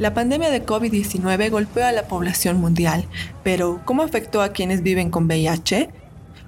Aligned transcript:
La 0.00 0.14
pandemia 0.14 0.48
de 0.48 0.64
COVID-19 0.64 1.50
golpeó 1.50 1.84
a 1.84 1.92
la 1.92 2.08
población 2.08 2.58
mundial, 2.58 3.04
pero 3.44 3.82
¿cómo 3.84 4.02
afectó 4.02 4.40
a 4.40 4.48
quienes 4.48 4.82
viven 4.82 5.10
con 5.10 5.26
VIH? 5.26 5.90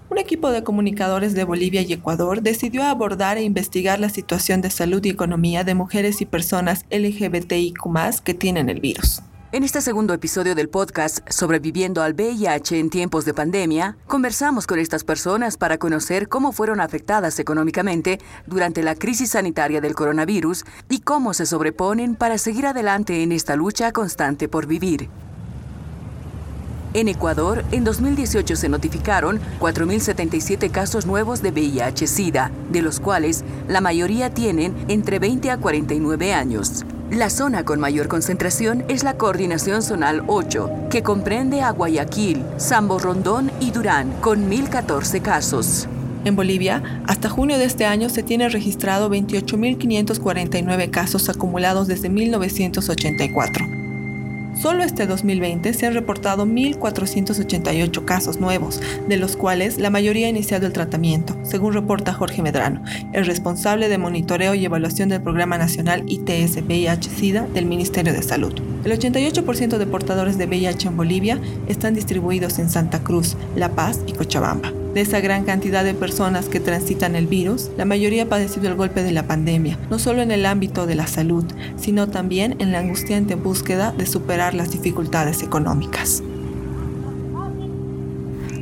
Un 0.08 0.16
equipo 0.16 0.50
de 0.50 0.64
comunicadores 0.64 1.34
de 1.34 1.44
Bolivia 1.44 1.82
y 1.82 1.92
Ecuador 1.92 2.40
decidió 2.40 2.82
abordar 2.82 3.36
e 3.36 3.42
investigar 3.42 4.00
la 4.00 4.08
situación 4.08 4.62
de 4.62 4.70
salud 4.70 5.04
y 5.04 5.10
economía 5.10 5.64
de 5.64 5.74
mujeres 5.74 6.22
y 6.22 6.24
personas 6.24 6.86
LGBTIQ 6.88 8.22
que 8.24 8.32
tienen 8.32 8.70
el 8.70 8.80
virus. 8.80 9.20
En 9.54 9.64
este 9.64 9.82
segundo 9.82 10.14
episodio 10.14 10.54
del 10.54 10.70
podcast 10.70 11.30
Sobreviviendo 11.30 12.02
al 12.02 12.14
VIH 12.14 12.78
en 12.78 12.88
tiempos 12.88 13.26
de 13.26 13.34
pandemia, 13.34 13.98
conversamos 14.06 14.66
con 14.66 14.78
estas 14.78 15.04
personas 15.04 15.58
para 15.58 15.76
conocer 15.76 16.30
cómo 16.30 16.52
fueron 16.52 16.80
afectadas 16.80 17.38
económicamente 17.38 18.18
durante 18.46 18.82
la 18.82 18.94
crisis 18.94 19.32
sanitaria 19.32 19.82
del 19.82 19.94
coronavirus 19.94 20.64
y 20.88 21.00
cómo 21.00 21.34
se 21.34 21.44
sobreponen 21.44 22.14
para 22.14 22.38
seguir 22.38 22.64
adelante 22.64 23.22
en 23.22 23.30
esta 23.30 23.54
lucha 23.54 23.92
constante 23.92 24.48
por 24.48 24.66
vivir. 24.66 25.10
En 26.94 27.08
Ecuador, 27.08 27.62
en 27.72 27.84
2018 27.84 28.56
se 28.56 28.70
notificaron 28.70 29.38
4.077 29.60 30.70
casos 30.70 31.04
nuevos 31.04 31.42
de 31.42 31.52
VIH-Sida, 31.52 32.50
de 32.70 32.80
los 32.80 33.00
cuales 33.00 33.44
la 33.68 33.82
mayoría 33.82 34.32
tienen 34.32 34.74
entre 34.88 35.18
20 35.18 35.50
a 35.50 35.58
49 35.58 36.32
años. 36.32 36.86
La 37.12 37.28
zona 37.28 37.62
con 37.66 37.78
mayor 37.78 38.08
concentración 38.08 38.86
es 38.88 39.04
la 39.04 39.18
Coordinación 39.18 39.82
Zonal 39.82 40.22
8, 40.28 40.88
que 40.88 41.02
comprende 41.02 41.60
a 41.60 41.70
Guayaquil, 41.70 42.42
Sambo 42.56 42.98
Rondón 42.98 43.52
y 43.60 43.70
Durán, 43.70 44.12
con 44.22 44.50
1.014 44.50 45.20
casos. 45.20 45.88
En 46.24 46.36
Bolivia, 46.36 47.02
hasta 47.06 47.28
junio 47.28 47.58
de 47.58 47.66
este 47.66 47.84
año 47.84 48.08
se 48.08 48.22
tiene 48.22 48.48
registrado 48.48 49.10
28.549 49.10 50.88
casos 50.88 51.28
acumulados 51.28 51.86
desde 51.86 52.08
1984 52.08 53.81
Solo 54.62 54.84
este 54.84 55.08
2020 55.08 55.74
se 55.74 55.86
han 55.86 55.94
reportado 55.94 56.46
1.488 56.46 58.04
casos 58.04 58.38
nuevos, 58.38 58.80
de 59.08 59.16
los 59.16 59.36
cuales 59.36 59.78
la 59.78 59.90
mayoría 59.90 60.28
ha 60.28 60.30
iniciado 60.30 60.66
el 60.66 60.72
tratamiento, 60.72 61.36
según 61.42 61.72
reporta 61.72 62.12
Jorge 62.12 62.42
Medrano, 62.42 62.80
el 63.12 63.26
responsable 63.26 63.88
de 63.88 63.98
monitoreo 63.98 64.54
y 64.54 64.64
evaluación 64.64 65.08
del 65.08 65.20
Programa 65.20 65.58
Nacional 65.58 66.04
ITS 66.06 66.58
VIH-Sida 66.64 67.48
del 67.52 67.66
Ministerio 67.66 68.12
de 68.12 68.22
Salud. 68.22 68.54
El 68.84 68.92
88% 68.92 69.78
de 69.78 69.86
portadores 69.86 70.38
de 70.38 70.46
VIH 70.46 70.86
en 70.86 70.96
Bolivia 70.96 71.40
están 71.66 71.94
distribuidos 71.94 72.60
en 72.60 72.70
Santa 72.70 73.00
Cruz, 73.02 73.36
La 73.56 73.70
Paz 73.70 73.98
y 74.06 74.12
Cochabamba. 74.12 74.81
De 74.94 75.00
esa 75.00 75.20
gran 75.20 75.44
cantidad 75.44 75.84
de 75.84 75.94
personas 75.94 76.50
que 76.50 76.60
transitan 76.60 77.16
el 77.16 77.26
virus, 77.26 77.70
la 77.78 77.86
mayoría 77.86 78.24
ha 78.24 78.28
padecido 78.28 78.68
el 78.68 78.74
golpe 78.74 79.02
de 79.02 79.12
la 79.12 79.26
pandemia, 79.26 79.78
no 79.88 79.98
solo 79.98 80.20
en 80.20 80.30
el 80.30 80.44
ámbito 80.44 80.86
de 80.86 80.94
la 80.94 81.06
salud, 81.06 81.44
sino 81.76 82.08
también 82.08 82.56
en 82.58 82.72
la 82.72 82.80
angustiante 82.80 83.34
búsqueda 83.34 83.92
de 83.92 84.04
superar 84.04 84.52
las 84.52 84.70
dificultades 84.70 85.42
económicas. 85.42 86.22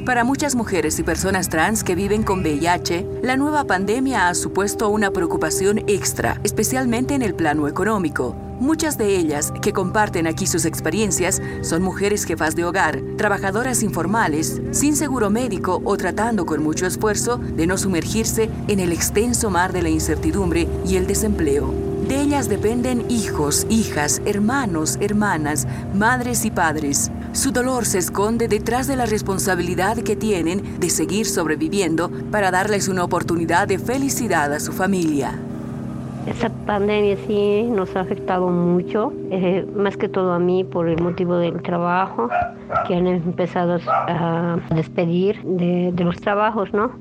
Para 0.07 0.25
muchas 0.25 0.55
mujeres 0.55 0.99
y 0.99 1.03
personas 1.03 1.49
trans 1.49 1.85
que 1.85 1.95
viven 1.95 2.23
con 2.23 2.41
VIH, 2.41 3.07
la 3.23 3.37
nueva 3.37 3.65
pandemia 3.65 4.29
ha 4.29 4.35
supuesto 4.35 4.89
una 4.89 5.11
preocupación 5.11 5.81
extra, 5.89 6.41
especialmente 6.45 7.15
en 7.15 7.23
el 7.23 7.35
plano 7.35 7.69
económico. 7.69 8.50
Muchas 8.61 8.99
de 8.99 9.17
ellas, 9.17 9.55
que 9.63 9.73
comparten 9.73 10.27
aquí 10.27 10.47
sus 10.47 10.67
experiencias, 10.67 11.41
son 11.63 11.83
mujeres 11.83 12.25
jefas 12.25 12.55
de 12.55 12.67
hogar, 12.67 13.01
trabajadoras 13.17 13.83
informales, 13.83 14.61
sin 14.71 14.97
seguro 14.97 15.31
médico 15.31 15.81
o 15.83 15.97
tratando 15.97 16.45
con 16.45 16.63
mucho 16.63 16.87
esfuerzo 16.87 17.39
de 17.39 17.67
no 17.67 17.79
sumergirse 17.79 18.51
en 18.69 18.79
el 18.79 18.93
extenso 18.93 19.49
mar 19.49 19.73
de 19.73 19.81
la 19.81 19.89
incertidumbre 19.89 20.69
y 20.87 20.97
el 20.97 21.07
desempleo. 21.07 21.73
De 22.07 22.21
ellas 22.21 22.51
dependen 22.51 23.11
hijos, 23.11 23.67
hijas, 23.71 24.21
hermanos, 24.27 24.99
hermanas, 25.01 25.67
madres 25.95 26.45
y 26.45 26.51
padres. 26.51 27.11
Su 27.33 27.53
dolor 27.53 27.87
se 27.87 27.97
esconde 27.97 28.47
detrás 28.47 28.87
de 28.87 28.97
la 28.97 29.07
responsabilidad 29.07 29.97
que 29.97 30.17
tienen 30.17 30.79
de 30.81 30.91
seguir 30.91 31.27
sobreviviendo 31.27 32.11
para 32.31 32.51
darles 32.51 32.89
una 32.89 33.05
oportunidad 33.05 33.69
de 33.69 33.79
felicidad 33.79 34.53
a 34.53 34.61
su 34.61 34.73
familia. 34.73 35.39
Esa 36.27 36.51
pandemia 36.67 37.17
sí 37.27 37.63
nos 37.63 37.97
ha 37.97 38.01
afectado 38.01 38.49
mucho, 38.49 39.13
eh, 39.31 39.67
más 39.75 39.97
que 39.97 40.09
todo 40.09 40.33
a 40.33 40.39
mí 40.39 40.65
por 40.65 40.87
el 40.89 41.01
motivo 41.03 41.37
del 41.37 41.63
trabajo, 41.63 42.29
que 42.87 42.95
han 42.95 43.07
empezado 43.07 43.79
a 43.89 44.59
despedir 44.75 45.43
de, 45.43 45.93
los 46.05 46.21
trabajos, 46.21 46.73
¿no? 46.75 46.93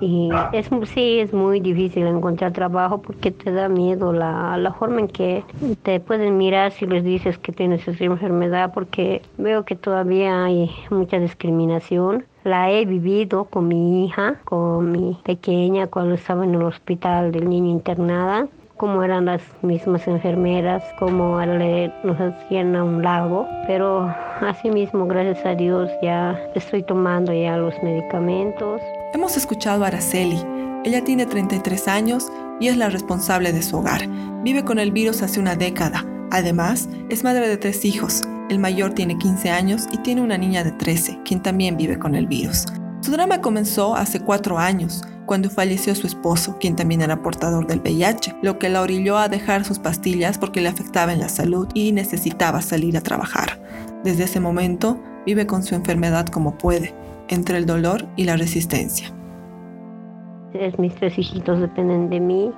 Y 0.00 0.30
es, 0.52 0.68
sí, 0.92 1.20
es 1.20 1.32
muy 1.32 1.60
difícil 1.60 2.06
encontrar 2.06 2.52
trabajo 2.52 3.00
porque 3.00 3.30
te 3.30 3.52
da 3.52 3.68
miedo 3.68 4.12
la, 4.12 4.56
la 4.56 4.72
forma 4.72 5.00
en 5.00 5.08
que 5.08 5.44
te 5.82 6.00
pueden 6.00 6.36
mirar 6.36 6.72
si 6.72 6.86
les 6.86 7.04
dices 7.04 7.38
que 7.38 7.52
tienes 7.52 7.86
esa 7.86 8.04
enfermedad, 8.04 8.72
porque 8.74 9.22
veo 9.38 9.64
que 9.64 9.76
todavía 9.76 10.44
hay 10.44 10.70
mucha 10.90 11.18
discriminación 11.18 12.24
la 12.44 12.70
he 12.70 12.84
vivido 12.84 13.46
con 13.46 13.68
mi 13.68 14.04
hija, 14.04 14.38
con 14.44 14.92
mi 14.92 15.18
pequeña 15.24 15.86
cuando 15.86 16.14
estaba 16.14 16.44
en 16.44 16.54
el 16.54 16.62
hospital 16.62 17.32
del 17.32 17.48
niño 17.48 17.70
internada 17.70 18.48
cómo 18.76 19.02
eran 19.02 19.26
las 19.26 19.42
mismas 19.62 20.06
enfermeras, 20.08 20.82
cómo 20.98 21.40
nos 21.44 22.20
hacían 22.20 22.74
a 22.74 22.84
un 22.84 23.02
lado, 23.02 23.46
pero 23.66 24.12
asimismo, 24.40 25.06
gracias 25.06 25.44
a 25.46 25.54
Dios, 25.54 25.90
ya 26.02 26.32
estoy 26.54 26.82
tomando 26.82 27.32
ya 27.32 27.56
los 27.56 27.74
medicamentos. 27.82 28.80
Hemos 29.12 29.36
escuchado 29.36 29.84
a 29.84 29.88
Araceli. 29.88 30.38
Ella 30.84 31.02
tiene 31.04 31.26
33 31.26 31.88
años 31.88 32.30
y 32.60 32.68
es 32.68 32.76
la 32.76 32.90
responsable 32.90 33.52
de 33.52 33.62
su 33.62 33.78
hogar. 33.78 34.02
Vive 34.42 34.64
con 34.64 34.78
el 34.78 34.92
virus 34.92 35.22
hace 35.22 35.40
una 35.40 35.56
década. 35.56 36.04
Además, 36.30 36.88
es 37.08 37.24
madre 37.24 37.48
de 37.48 37.56
tres 37.56 37.84
hijos. 37.84 38.22
El 38.50 38.58
mayor 38.58 38.92
tiene 38.92 39.16
15 39.16 39.50
años 39.50 39.86
y 39.92 39.98
tiene 39.98 40.20
una 40.20 40.36
niña 40.36 40.64
de 40.64 40.72
13, 40.72 41.20
quien 41.24 41.42
también 41.42 41.76
vive 41.76 41.98
con 41.98 42.14
el 42.14 42.26
virus. 42.26 42.66
Su 43.00 43.12
drama 43.12 43.40
comenzó 43.40 43.94
hace 43.94 44.20
cuatro 44.20 44.58
años 44.58 45.02
cuando 45.26 45.50
falleció 45.50 45.94
su 45.94 46.06
esposo, 46.06 46.58
quien 46.58 46.76
también 46.76 47.02
era 47.02 47.22
portador 47.22 47.66
del 47.66 47.80
VIH, 47.80 48.36
lo 48.42 48.58
que 48.58 48.68
la 48.68 48.82
orilló 48.82 49.18
a 49.18 49.28
dejar 49.28 49.64
sus 49.64 49.78
pastillas 49.78 50.38
porque 50.38 50.60
le 50.60 50.68
afectaba 50.68 51.12
en 51.12 51.20
la 51.20 51.28
salud 51.28 51.68
y 51.74 51.92
necesitaba 51.92 52.62
salir 52.62 52.96
a 52.96 53.02
trabajar. 53.02 53.60
Desde 54.04 54.24
ese 54.24 54.40
momento 54.40 55.00
vive 55.26 55.46
con 55.46 55.62
su 55.62 55.74
enfermedad 55.74 56.26
como 56.26 56.58
puede, 56.58 56.94
entre 57.28 57.58
el 57.58 57.66
dolor 57.66 58.06
y 58.16 58.24
la 58.24 58.36
resistencia. 58.36 59.12
Mis 60.78 60.94
tres 60.94 61.18
hijitos 61.18 61.60
dependen 61.60 62.08
de 62.10 62.20
mí. 62.20 62.52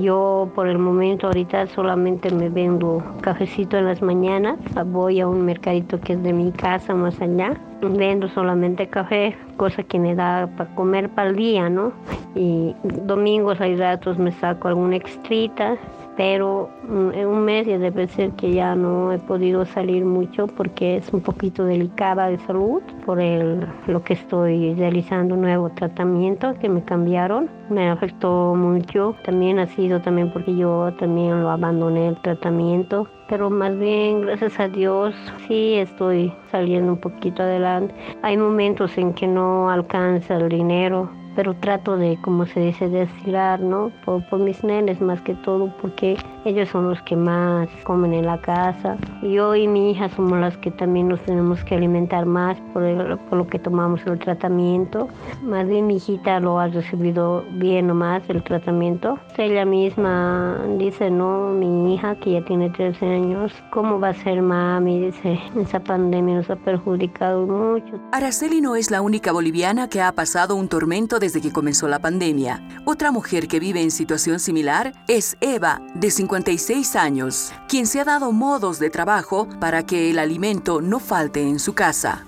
Yo 0.00 0.50
por 0.54 0.68
el 0.68 0.78
momento 0.78 1.26
ahorita 1.26 1.66
solamente 1.68 2.30
me 2.30 2.48
vendo 2.48 3.02
cafecito 3.20 3.76
en 3.76 3.86
las 3.86 4.02
mañanas. 4.02 4.58
Voy 4.86 5.20
a 5.20 5.28
un 5.28 5.44
mercadito 5.44 6.00
que 6.00 6.14
es 6.14 6.22
de 6.22 6.32
mi 6.32 6.52
casa 6.52 6.94
más 6.94 7.20
allá 7.20 7.56
vendo 7.80 8.28
solamente 8.28 8.88
café, 8.88 9.36
cosa 9.56 9.82
que 9.82 9.98
me 9.98 10.14
da 10.14 10.48
para 10.56 10.74
comer 10.74 11.08
para 11.10 11.30
el 11.30 11.36
día, 11.36 11.68
¿no? 11.68 11.92
Y 12.34 12.74
domingos 12.82 13.60
hay 13.60 13.76
ratos 13.76 14.18
me 14.18 14.32
saco 14.32 14.68
alguna 14.68 14.96
extrita, 14.96 15.76
pero 16.18 16.68
mm, 16.88 17.10
en 17.14 17.28
un 17.28 17.44
mes 17.44 17.64
ya 17.64 17.78
debe 17.78 18.08
ser 18.08 18.32
que 18.32 18.52
ya 18.52 18.74
no 18.74 19.12
he 19.12 19.20
podido 19.20 19.64
salir 19.64 20.04
mucho 20.04 20.48
porque 20.48 20.96
es 20.96 21.12
un 21.12 21.20
poquito 21.20 21.64
delicada 21.64 22.28
de 22.28 22.38
salud 22.40 22.82
por 23.06 23.20
el, 23.20 23.64
lo 23.86 24.02
que 24.02 24.14
estoy 24.14 24.74
realizando 24.74 25.36
un 25.36 25.42
nuevo 25.42 25.70
tratamiento 25.70 26.54
que 26.58 26.68
me 26.68 26.82
cambiaron. 26.82 27.48
Me 27.70 27.88
afectó 27.88 28.56
mucho, 28.56 29.14
también 29.24 29.60
ha 29.60 29.68
sido 29.68 30.00
también 30.00 30.32
porque 30.32 30.56
yo 30.56 30.92
también 30.98 31.40
lo 31.40 31.50
abandoné 31.50 32.08
el 32.08 32.20
tratamiento 32.20 33.08
pero 33.28 33.50
más 33.50 33.78
bien, 33.78 34.22
gracias 34.22 34.58
a 34.58 34.68
Dios, 34.68 35.14
sí 35.46 35.74
estoy 35.74 36.32
saliendo 36.50 36.92
un 36.92 36.98
poquito 36.98 37.42
adelante. 37.42 37.94
Hay 38.22 38.38
momentos 38.38 38.96
en 38.96 39.12
que 39.12 39.26
no 39.26 39.68
alcanza 39.68 40.36
el 40.36 40.48
dinero, 40.48 41.10
pero 41.38 41.54
trato 41.54 41.96
de, 41.96 42.18
como 42.20 42.46
se 42.46 42.58
dice, 42.58 42.88
de 42.88 43.02
estirar, 43.02 43.60
¿no? 43.60 43.92
Por, 44.04 44.28
por, 44.28 44.40
mis 44.40 44.64
nenes 44.64 45.00
más 45.00 45.20
que 45.20 45.34
todo, 45.34 45.72
porque 45.80 46.16
ellos 46.44 46.68
son 46.70 46.88
los 46.88 47.00
que 47.02 47.14
más 47.14 47.68
comen 47.84 48.12
en 48.12 48.26
la 48.26 48.40
casa. 48.40 48.96
Yo 49.22 49.54
y 49.54 49.68
mi 49.68 49.92
hija 49.92 50.08
somos 50.10 50.38
las 50.40 50.56
que 50.58 50.70
también 50.70 51.08
nos 51.08 51.20
tenemos 51.20 51.62
que 51.64 51.76
alimentar 51.76 52.26
más 52.26 52.58
por, 52.72 52.82
por 53.28 53.38
lo 53.38 53.46
que 53.46 53.58
tomamos 53.58 54.00
el 54.06 54.18
tratamiento. 54.18 55.08
Más 55.42 55.68
bien 55.68 55.86
mi 55.86 55.96
hijita 55.96 56.40
lo 56.40 56.58
ha 56.58 56.66
recibido 56.66 57.44
bien 57.52 57.86
nomás 57.86 58.22
el 58.28 58.42
tratamiento. 58.42 59.18
Ella 59.36 59.64
misma 59.64 60.58
dice, 60.78 61.10
no, 61.10 61.50
mi 61.50 61.94
hija 61.94 62.16
que 62.16 62.32
ya 62.32 62.44
tiene 62.44 62.70
13 62.70 63.06
años, 63.06 63.52
¿cómo 63.70 64.00
va 64.00 64.08
a 64.08 64.14
ser 64.14 64.42
mami? 64.42 65.06
Dice, 65.06 65.38
esa 65.56 65.80
pandemia 65.80 66.36
nos 66.36 66.50
ha 66.50 66.56
perjudicado 66.56 67.46
mucho. 67.46 68.00
Araceli 68.10 68.60
no 68.60 68.74
es 68.74 68.90
la 68.90 69.02
única 69.02 69.30
boliviana 69.30 69.88
que 69.88 70.02
ha 70.02 70.12
pasado 70.12 70.56
un 70.56 70.68
tormento 70.68 71.18
de 71.20 71.28
desde 71.28 71.42
que 71.42 71.52
comenzó 71.52 71.88
la 71.88 71.98
pandemia. 71.98 72.66
Otra 72.86 73.12
mujer 73.12 73.48
que 73.48 73.60
vive 73.60 73.82
en 73.82 73.90
situación 73.90 74.40
similar 74.40 74.94
es 75.08 75.36
Eva, 75.42 75.82
de 75.94 76.10
56 76.28 76.96
años, 76.96 77.52
quien 77.68 77.86
se 77.86 78.00
ha 78.00 78.04
dado 78.04 78.32
modos 78.32 78.78
de 78.78 78.90
trabajo 78.90 79.48
para 79.60 79.84
que 79.84 80.10
el 80.10 80.18
alimento 80.18 80.82
no 80.82 81.00
falte 81.00 81.42
en 81.42 81.58
su 81.58 81.72
casa. 81.72 82.26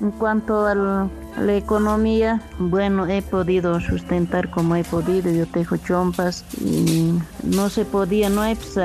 En 0.00 0.10
cuanto 0.12 0.66
al, 0.66 1.10
la 1.40 1.54
economía, 1.54 2.42
bueno, 2.58 3.06
he 3.06 3.22
podido 3.22 3.80
sustentar 3.80 4.50
como 4.50 4.76
he 4.76 4.84
podido. 4.84 5.30
Yo 5.30 5.46
tejo 5.46 5.76
chompas 5.76 6.44
y 6.60 7.18
no 7.42 7.68
se 7.68 7.84
podía, 7.84 8.28
no 8.28 8.42
hay 8.42 8.54
pues, 8.54 8.78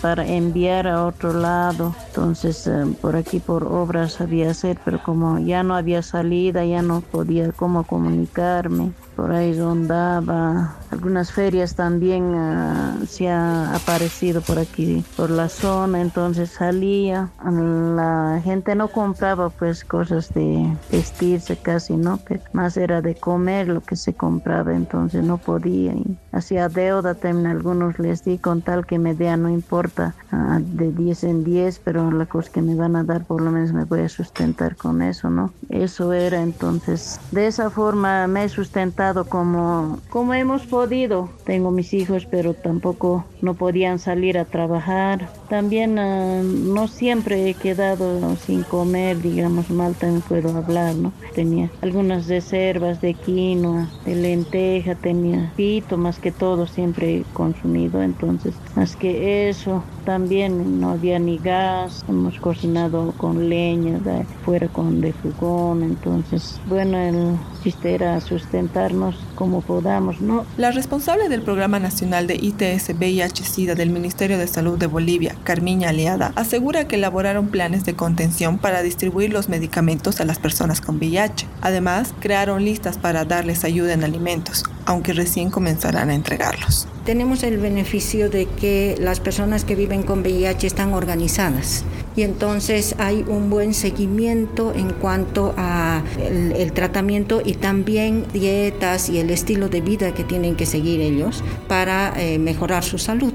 para 0.00 0.26
enviar 0.26 0.86
a 0.86 1.06
otro 1.06 1.32
lado. 1.32 1.94
Entonces, 2.08 2.70
por 3.00 3.16
aquí 3.16 3.40
por 3.40 3.64
obras 3.64 4.20
había 4.20 4.50
hacer, 4.50 4.78
pero 4.84 5.02
como 5.02 5.38
ya 5.38 5.62
no 5.62 5.74
había 5.74 6.02
salida, 6.02 6.64
ya 6.64 6.82
no 6.82 7.00
podía 7.00 7.52
cómo 7.52 7.84
comunicarme 7.84 8.92
por 9.16 9.32
ahí 9.32 9.58
rondaba. 9.58 10.74
Algunas 10.90 11.32
ferias 11.32 11.74
también 11.74 12.34
ah, 12.34 12.96
se 13.06 13.28
ha 13.28 13.74
aparecido 13.74 14.40
por 14.40 14.58
aquí, 14.58 15.04
por 15.16 15.30
la 15.30 15.48
zona, 15.48 16.00
entonces 16.00 16.50
salía. 16.50 17.30
La 17.44 18.40
gente 18.42 18.74
no 18.74 18.88
compraba 18.88 19.50
pues 19.50 19.84
cosas 19.84 20.32
de 20.34 20.76
vestirse 20.90 21.56
casi, 21.62 21.96
¿no? 21.96 22.18
Pero 22.28 22.42
más 22.52 22.76
era 22.76 23.00
de 23.00 23.14
comer 23.14 23.68
lo 23.68 23.80
que 23.80 23.96
se 23.96 24.14
compraba, 24.14 24.74
entonces 24.74 25.24
no 25.24 25.38
podía. 25.38 25.92
Y 25.92 26.18
hacía 26.32 26.68
deuda 26.68 27.14
también, 27.14 27.46
algunos 27.46 27.98
les 27.98 28.24
di 28.24 28.38
con 28.38 28.62
tal 28.62 28.86
que 28.86 28.98
me 28.98 29.14
dea, 29.14 29.36
no 29.36 29.48
importa, 29.48 30.14
ah, 30.30 30.60
de 30.60 30.92
10 30.92 31.24
en 31.24 31.44
10, 31.44 31.80
pero 31.80 32.10
la 32.10 32.26
cosa 32.26 32.50
que 32.52 32.62
me 32.62 32.74
van 32.74 32.96
a 32.96 33.04
dar 33.04 33.24
por 33.24 33.40
lo 33.40 33.50
menos 33.50 33.72
me 33.72 33.84
voy 33.84 34.00
a 34.00 34.08
sustentar 34.08 34.76
con 34.76 35.02
eso, 35.02 35.30
¿no? 35.30 35.52
Eso 35.68 36.12
era 36.12 36.42
entonces, 36.42 37.20
de 37.30 37.46
esa 37.46 37.70
forma 37.70 38.26
me 38.26 38.44
he 38.44 38.48
sustentado 38.48 39.24
como, 39.24 39.98
como 40.10 40.34
hemos 40.34 40.66
podido. 40.66 41.30
Tengo 41.44 41.70
mis 41.70 41.94
hijos, 41.94 42.26
pero 42.30 42.54
tampoco 42.54 43.24
no 43.42 43.54
podían 43.54 43.98
salir 43.98 44.38
a 44.38 44.46
trabajar. 44.46 45.28
También 45.50 45.98
ah, 45.98 46.42
no 46.42 46.88
siempre 46.88 47.50
he 47.50 47.54
quedado 47.54 48.36
sin 48.36 48.62
comer, 48.62 49.20
digamos, 49.20 49.68
mal 49.68 49.94
también 49.94 50.22
puedo 50.22 50.56
hablar, 50.56 50.94
¿no? 50.94 51.12
Tenía 51.34 51.70
algunas 51.82 52.28
reservas 52.28 53.00
de 53.02 53.14
quinoa, 53.14 53.88
de 54.06 54.14
lenteja, 54.14 54.94
tenía 54.94 55.52
pito, 55.56 55.98
más 55.98 56.18
que 56.18 56.32
todo 56.32 56.66
siempre 56.66 57.16
he 57.16 57.22
consumido, 57.34 58.02
entonces, 58.02 58.54
más 58.76 58.96
que 58.96 59.48
eso, 59.48 59.82
también 60.04 60.80
no 60.80 60.90
había 60.90 61.18
ni 61.18 61.38
gas, 61.38 62.04
hemos 62.08 62.38
cocinado 62.38 63.12
con 63.16 63.48
leña, 63.48 64.00
fuera 64.44 64.68
con 64.68 65.00
de 65.00 65.12
fogón, 65.12 65.82
entonces, 65.82 66.60
bueno, 66.68 66.98
el 66.98 67.36
chiste 67.62 67.94
era 67.94 68.20
sustentarnos 68.20 69.16
como 69.34 69.60
podamos, 69.60 70.20
¿no? 70.20 70.44
La 70.56 70.70
responsable 70.70 71.28
del 71.28 71.42
Programa 71.42 71.78
Nacional 71.78 72.26
de 72.26 72.34
ITS 72.34 72.90
VIH-Sida 72.98 73.74
del 73.74 73.90
Ministerio 73.90 74.38
de 74.38 74.46
Salud 74.46 74.78
de 74.78 74.86
Bolivia, 74.86 75.36
Carmiña 75.44 75.90
Aliada, 75.90 76.32
asegura 76.36 76.86
que 76.88 76.96
elaboraron 76.96 77.48
planes 77.48 77.84
de 77.84 77.94
contención 77.94 78.58
para 78.58 78.82
distribuir 78.82 79.32
los 79.32 79.48
medicamentos 79.48 80.20
a 80.20 80.24
las 80.24 80.38
personas 80.38 80.80
con 80.80 80.96
VIH. 80.96 81.46
Además, 81.60 82.14
crearon 82.20 82.64
listas 82.64 82.98
para 82.98 83.24
darles 83.24 83.64
ayuda 83.64 83.92
en 83.92 84.04
alimentos, 84.04 84.64
aunque 84.84 85.12
recién 85.12 85.50
comenzarán 85.50 86.10
a 86.10 86.14
entregarlos. 86.14 86.88
Tenemos 87.04 87.42
el 87.42 87.58
beneficio 87.58 88.30
de 88.30 88.46
que 88.46 88.96
las 89.00 89.18
personas 89.18 89.64
que 89.64 89.74
viven 89.74 90.04
con 90.04 90.20
VIH 90.20 90.68
están 90.68 90.94
organizadas 90.94 91.84
y 92.14 92.22
entonces 92.22 92.94
hay 92.98 93.24
un 93.26 93.50
buen 93.50 93.74
seguimiento 93.74 94.72
en 94.74 94.90
cuanto 94.90 95.54
a 95.56 96.02
el, 96.18 96.72
tratamiento 96.72 97.42
y 97.44 97.54
también 97.54 98.24
dietas 98.32 99.08
y 99.08 99.18
el 99.18 99.30
estilo 99.30 99.68
de 99.68 99.80
vida 99.80 100.12
que 100.14 100.24
tienen 100.24 100.56
que 100.56 100.66
seguir 100.66 101.00
ellos 101.00 101.42
para 101.68 102.12
eh, 102.16 102.38
mejorar 102.38 102.84
su 102.84 102.98
salud. 102.98 103.32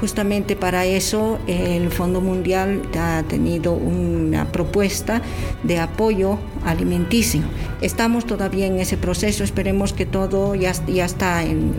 Justamente 0.00 0.56
para 0.56 0.86
eso 0.86 1.38
el 1.46 1.90
Fondo 1.90 2.20
Mundial 2.20 2.82
ha 2.98 3.22
tenido 3.28 3.72
una 3.72 4.50
propuesta 4.50 5.22
de 5.62 5.78
apoyo 5.78 6.38
alimenticio. 6.64 7.42
Estamos 7.80 8.26
todavía 8.26 8.66
en 8.66 8.78
ese 8.78 8.96
proceso, 8.96 9.42
esperemos 9.42 9.92
que 9.92 10.04
todo 10.04 10.54
ya, 10.54 10.72
ya 10.86 11.04
está 11.04 11.42
en, 11.42 11.70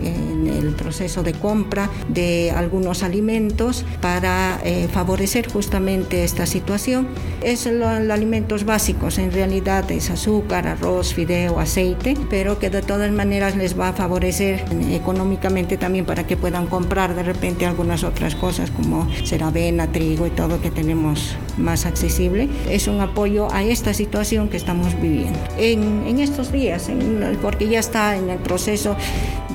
el 0.46 0.74
proceso 0.74 1.22
de 1.22 1.32
compra 1.32 1.88
de 2.08 2.50
algunos 2.50 3.02
alimentos 3.02 3.84
para 4.00 4.60
eh, 4.64 4.88
favorecer 4.92 5.50
justamente 5.50 6.24
esta 6.24 6.46
situación. 6.46 7.08
Es 7.42 7.66
los 7.66 7.88
alimentos 7.88 8.64
básicos, 8.64 9.18
en 9.18 9.32
realidad 9.32 9.90
es 9.90 10.10
azúcar, 10.10 10.66
arroz, 10.66 11.14
fideo, 11.14 11.60
aceite, 11.60 12.14
pero 12.28 12.58
que 12.58 12.70
de 12.70 12.82
todas 12.82 13.10
maneras 13.12 13.56
les 13.56 13.78
va 13.78 13.88
a 13.88 13.92
favorecer 13.92 14.64
económicamente 14.90 15.76
también 15.76 16.04
para 16.04 16.26
que 16.26 16.36
puedan 16.36 16.66
comprar 16.66 17.14
de 17.14 17.22
repente 17.22 17.66
algunas 17.66 18.04
otras 18.04 18.34
cosas 18.34 18.70
como 18.70 19.08
ser 19.24 19.42
avena, 19.42 19.90
trigo 19.92 20.26
y 20.26 20.30
todo 20.30 20.60
que 20.60 20.70
tenemos 20.70 21.36
más 21.58 21.86
accesible. 21.86 22.48
Es 22.68 22.88
un 22.88 23.00
apoyo 23.00 23.52
a 23.52 23.62
esta 23.62 23.94
situación 23.94 24.48
que 24.48 24.56
estamos 24.56 24.71
viviendo. 25.00 25.38
En, 25.58 26.04
en 26.06 26.20
estos 26.20 26.52
días, 26.52 26.88
porque 27.40 27.68
ya 27.68 27.80
está 27.80 28.16
en 28.16 28.30
el 28.30 28.38
proceso 28.38 28.96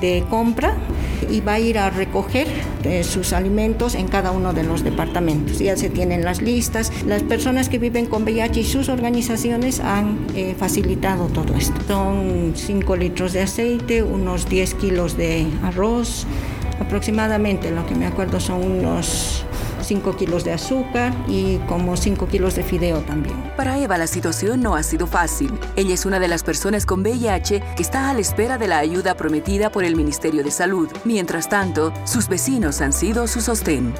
de 0.00 0.24
compra 0.28 0.76
y 1.30 1.40
va 1.40 1.54
a 1.54 1.60
ir 1.60 1.78
a 1.78 1.90
recoger 1.90 2.46
eh, 2.84 3.04
sus 3.04 3.32
alimentos 3.32 3.94
en 3.94 4.08
cada 4.08 4.30
uno 4.30 4.52
de 4.52 4.62
los 4.62 4.84
departamentos. 4.84 5.58
Ya 5.58 5.76
se 5.76 5.90
tienen 5.90 6.24
las 6.24 6.40
listas. 6.40 6.92
Las 7.06 7.22
personas 7.22 7.68
que 7.68 7.78
viven 7.78 8.06
con 8.06 8.22
VIH 8.22 8.60
y 8.60 8.64
sus 8.64 8.88
organizaciones 8.88 9.80
han 9.80 10.18
eh, 10.34 10.54
facilitado 10.56 11.26
todo 11.26 11.54
esto. 11.54 11.74
Son 11.86 12.52
5 12.54 12.96
litros 12.96 13.32
de 13.32 13.42
aceite, 13.42 14.02
unos 14.02 14.48
10 14.48 14.74
kilos 14.74 15.16
de 15.16 15.46
arroz, 15.62 16.26
aproximadamente, 16.80 17.70
lo 17.70 17.86
que 17.86 17.94
me 17.94 18.06
acuerdo 18.06 18.40
son 18.40 18.62
unos 18.62 19.44
5 19.88 20.16
kilos 20.16 20.44
de 20.44 20.52
azúcar 20.52 21.14
y 21.26 21.56
como 21.66 21.96
5 21.96 22.28
kilos 22.28 22.54
de 22.54 22.62
fideo 22.62 23.00
también. 23.00 23.36
Para 23.56 23.78
Eva 23.78 23.96
la 23.96 24.06
situación 24.06 24.60
no 24.60 24.76
ha 24.76 24.82
sido 24.82 25.06
fácil. 25.06 25.58
Ella 25.76 25.94
es 25.94 26.04
una 26.04 26.20
de 26.20 26.28
las 26.28 26.42
personas 26.42 26.84
con 26.84 27.00
VIH 27.00 27.62
que 27.74 27.82
está 27.82 28.10
a 28.10 28.14
la 28.14 28.20
espera 28.20 28.58
de 28.58 28.68
la 28.68 28.78
ayuda 28.78 29.16
prometida 29.16 29.70
por 29.70 29.84
el 29.84 29.96
Ministerio 29.96 30.44
de 30.44 30.50
Salud. 30.50 30.90
Mientras 31.04 31.48
tanto, 31.48 31.90
sus 32.04 32.28
vecinos 32.28 32.82
han 32.82 32.92
sido 32.92 33.26
su 33.26 33.40
sostén. 33.40 33.94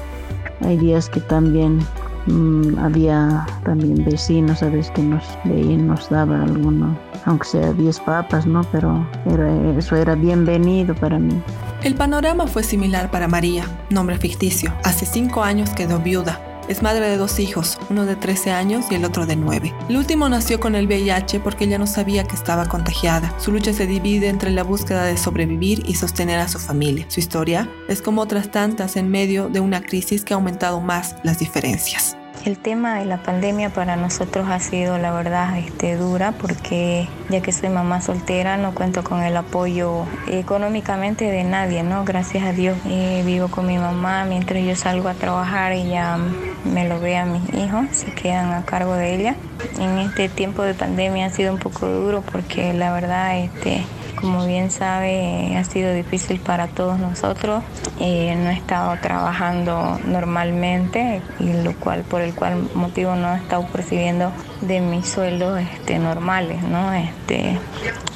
Hay 0.61 0.77
días 0.77 1.09
que 1.09 1.21
también 1.21 1.79
mm, 2.27 2.79
había 2.79 3.45
también 3.63 4.03
vecinos 4.03 4.61
veces 4.61 4.91
que 4.91 5.01
nos 5.01 5.23
veían, 5.45 5.87
nos 5.87 6.09
daba 6.09 6.43
alguno, 6.43 6.97
aunque 7.25 7.47
sea 7.47 7.73
10 7.73 7.99
papas, 8.01 8.45
¿no? 8.45 8.61
Pero 8.71 9.05
eso 9.77 9.95
era 9.95 10.15
bienvenido 10.15 10.95
para 10.95 11.19
mí. 11.19 11.41
El 11.83 11.95
panorama 11.95 12.47
fue 12.47 12.63
similar 12.63 13.09
para 13.11 13.27
María, 13.27 13.65
nombre 13.89 14.17
ficticio. 14.17 14.73
Hace 14.83 15.05
cinco 15.05 15.43
años 15.43 15.69
quedó 15.71 15.99
viuda. 15.99 16.48
Es 16.69 16.83
madre 16.83 17.09
de 17.09 17.17
dos 17.17 17.39
hijos, 17.39 17.79
uno 17.89 18.05
de 18.05 18.15
13 18.15 18.51
años 18.51 18.85
y 18.91 18.95
el 18.95 19.03
otro 19.03 19.25
de 19.25 19.35
9. 19.35 19.73
El 19.89 19.97
último 19.97 20.29
nació 20.29 20.59
con 20.59 20.75
el 20.75 20.85
VIH 20.85 21.39
porque 21.39 21.63
ella 21.63 21.79
no 21.79 21.87
sabía 21.87 22.25
que 22.25 22.35
estaba 22.35 22.67
contagiada. 22.67 23.33
Su 23.39 23.51
lucha 23.51 23.73
se 23.73 23.87
divide 23.87 24.27
entre 24.27 24.51
la 24.51 24.61
búsqueda 24.61 25.03
de 25.05 25.17
sobrevivir 25.17 25.81
y 25.87 25.95
sostener 25.95 26.39
a 26.39 26.47
su 26.47 26.59
familia. 26.59 27.07
Su 27.09 27.21
historia 27.21 27.67
es 27.87 28.03
como 28.03 28.21
otras 28.21 28.51
tantas 28.51 28.97
en 28.97 29.09
medio 29.09 29.49
de 29.49 29.61
una 29.61 29.81
crisis 29.81 30.23
que 30.23 30.35
ha 30.35 30.37
aumentado 30.37 30.79
más 30.79 31.15
las 31.23 31.39
diferencias. 31.39 32.18
El 32.45 32.57
tema 32.57 32.99
de 32.99 33.05
la 33.05 33.17
pandemia 33.17 33.69
para 33.69 33.97
nosotros 33.97 34.47
ha 34.49 34.61
sido, 34.61 34.97
la 34.97 35.11
verdad, 35.11 35.57
este, 35.57 35.97
dura 35.97 36.31
porque 36.31 37.09
ya 37.29 37.41
que 37.41 37.51
soy 37.51 37.67
mamá 37.67 38.01
soltera 38.01 38.55
no 38.55 38.73
cuento 38.73 39.03
con 39.03 39.21
el 39.21 39.35
apoyo 39.35 40.05
económicamente 40.29 41.25
de 41.25 41.43
nadie, 41.43 41.83
¿no? 41.83 42.05
Gracias 42.05 42.45
a 42.45 42.53
Dios 42.53 42.77
eh, 42.85 43.23
vivo 43.25 43.49
con 43.49 43.67
mi 43.67 43.77
mamá 43.77 44.23
mientras 44.23 44.63
yo 44.63 44.73
salgo 44.77 45.09
a 45.09 45.15
trabajar 45.15 45.75
ya 45.75 46.17
me 46.63 46.87
lo 46.87 46.99
ve 47.01 47.17
a 47.17 47.25
mis 47.25 47.53
hijos, 47.53 47.87
se 47.91 48.13
quedan 48.13 48.53
a 48.53 48.63
cargo 48.63 48.93
de 48.93 49.15
ella. 49.15 49.35
En 49.77 49.97
este 49.97 50.29
tiempo 50.29 50.61
de 50.63 50.73
pandemia 50.73 51.25
ha 51.25 51.29
sido 51.29 51.53
un 51.53 51.59
poco 51.59 51.87
duro 51.87 52.21
porque 52.21 52.73
la 52.73 52.93
verdad, 52.93 53.37
este, 53.37 53.83
como 54.19 54.45
bien 54.45 54.69
sabe, 54.69 55.55
ha 55.57 55.63
sido 55.63 55.93
difícil 55.93 56.39
para 56.39 56.67
todos 56.67 56.99
nosotros. 56.99 57.63
Eh, 57.99 58.35
no 58.35 58.49
he 58.49 58.53
estado 58.53 58.97
trabajando 59.01 59.99
normalmente 60.05 61.21
y 61.39 61.53
lo 61.53 61.73
cual 61.73 62.03
por 62.03 62.21
el 62.21 62.33
cual 62.33 62.69
motivo 62.73 63.15
no 63.15 63.33
he 63.33 63.37
estado 63.37 63.65
percibiendo 63.67 64.31
de 64.61 64.81
mis 64.81 65.07
sueldos 65.07 65.59
este, 65.61 65.99
normales, 65.99 66.61
¿no? 66.63 66.91
Este, 66.93 67.57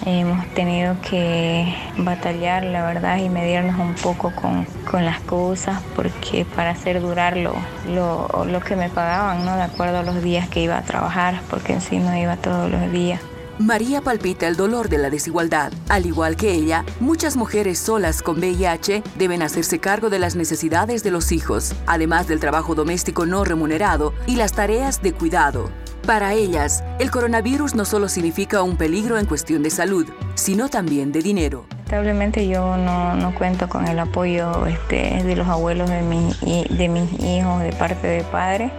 hemos 0.06 0.46
tenido 0.54 0.98
que 1.02 1.74
batallar, 1.98 2.66
la 2.66 2.86
verdad, 2.86 3.18
y 3.18 3.30
medirnos 3.30 3.80
un 3.80 3.94
poco 3.96 4.32
con, 4.32 4.66
con 4.90 5.06
las 5.06 5.22
cosas 5.22 5.82
porque 5.96 6.46
para 6.46 6.72
hacer 6.72 7.02
durar 7.02 7.38
lo, 7.38 7.56
lo, 7.88 8.46
lo 8.46 8.60
que 8.60 8.76
me 8.76 8.90
pagaban, 8.90 9.46
¿no? 9.46 9.56
De 9.56 9.64
acuerdo 9.64 10.00
a 10.00 10.04
los 10.04 10.22
días 10.22 10.50
que 10.50 10.62
iba 10.62 10.78
a 10.78 10.82
trabajar, 10.82 11.42
porque 11.50 11.74
en 11.74 11.82
sí 11.82 12.00
no 12.00 12.16
iba 12.16 12.36
todos 12.36 12.70
los 12.70 12.92
días. 12.92 13.22
María 13.60 14.02
palpita 14.02 14.48
el 14.48 14.56
dolor 14.56 14.90
de 14.90 14.98
la 14.98 15.12
desigualdad. 15.12 15.72
Al 15.88 16.08
igual 16.08 16.36
que 16.36 16.54
ella, 16.54 16.84
muchas 17.00 17.38
mujeres 17.38 17.78
solas 17.78 18.24
con 18.24 18.40
VIH 18.40 19.04
deben 19.16 19.44
hacerse 19.44 19.80
cargo 19.80 20.10
de 20.10 20.18
las 20.18 20.36
necesidades 20.36 21.04
de 21.04 21.12
los 21.12 21.32
hijos, 21.32 21.74
además 21.86 22.28
del 22.28 22.40
trabajo 22.40 22.74
doméstico 22.74 23.28
no 23.28 23.44
remunerado 23.44 24.14
y 24.26 24.38
las 24.38 24.54
tareas 24.54 25.04
de 25.04 25.14
cuidado. 25.14 25.70
Para 26.08 26.34
ellas, 26.34 26.84
el 27.00 27.12
coronavirus 27.12 27.76
no 27.76 27.86
solo 27.86 28.10
significa 28.10 28.64
un 28.64 28.76
peligro 28.76 29.20
en 29.20 29.28
cuestión 29.28 29.62
de 29.62 29.70
salud, 29.70 30.08
sino 30.36 30.68
también 30.68 31.12
de 31.12 31.22
dinero 31.22 31.66
lamentablemente 31.94 32.48
yo 32.48 32.76
no, 32.76 33.14
no, 33.16 33.36
cuento 33.36 33.70
con 33.70 33.88
el 33.88 34.00
apoyo 34.00 34.66
este, 34.66 35.22
de 35.24 35.36
los 35.36 35.48
abuelos 35.48 35.92
de, 35.92 36.02
mi, 36.02 36.34
de 36.42 36.90
mis 36.90 37.24
hijos 37.24 37.62
de 37.62 37.72
parte 37.72 38.08
de 38.08 38.24
padre, 38.24 38.72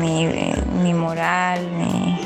ni, 0.00 0.26
ni 0.80 0.94
moral, 0.94 1.60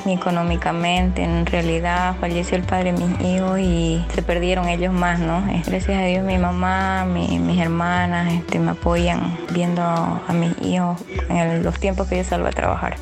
ni, 0.05 0.12
económicamente. 0.12 1.23
En 1.23 1.47
realidad 1.47 2.16
falleció 2.21 2.59
el 2.59 2.64
padre 2.64 2.93
de 2.93 3.07
mis 3.07 3.21
hijos 3.21 3.59
y 3.59 4.05
se 4.14 4.21
perdieron 4.21 4.69
ellos 4.69 4.93
más, 4.93 5.19
¿no? 5.19 5.43
Gracias 5.64 5.99
a 5.99 6.05
Dios 6.05 6.23
mi 6.23 6.37
mamá, 6.37 7.07
mis 7.07 7.59
hermanas 7.59 8.31
este, 8.31 8.59
me 8.59 8.73
apoyan 8.73 9.38
viendo 9.55 9.81
a 9.81 10.33
mis 10.35 10.52
hijos 10.61 11.02
en 11.31 11.62
los 11.62 11.81
tiempos 11.81 12.09
que 12.09 12.19
yo 12.19 12.25
salgo 12.25 12.49
a 12.49 12.52
trabajar. 12.52 12.97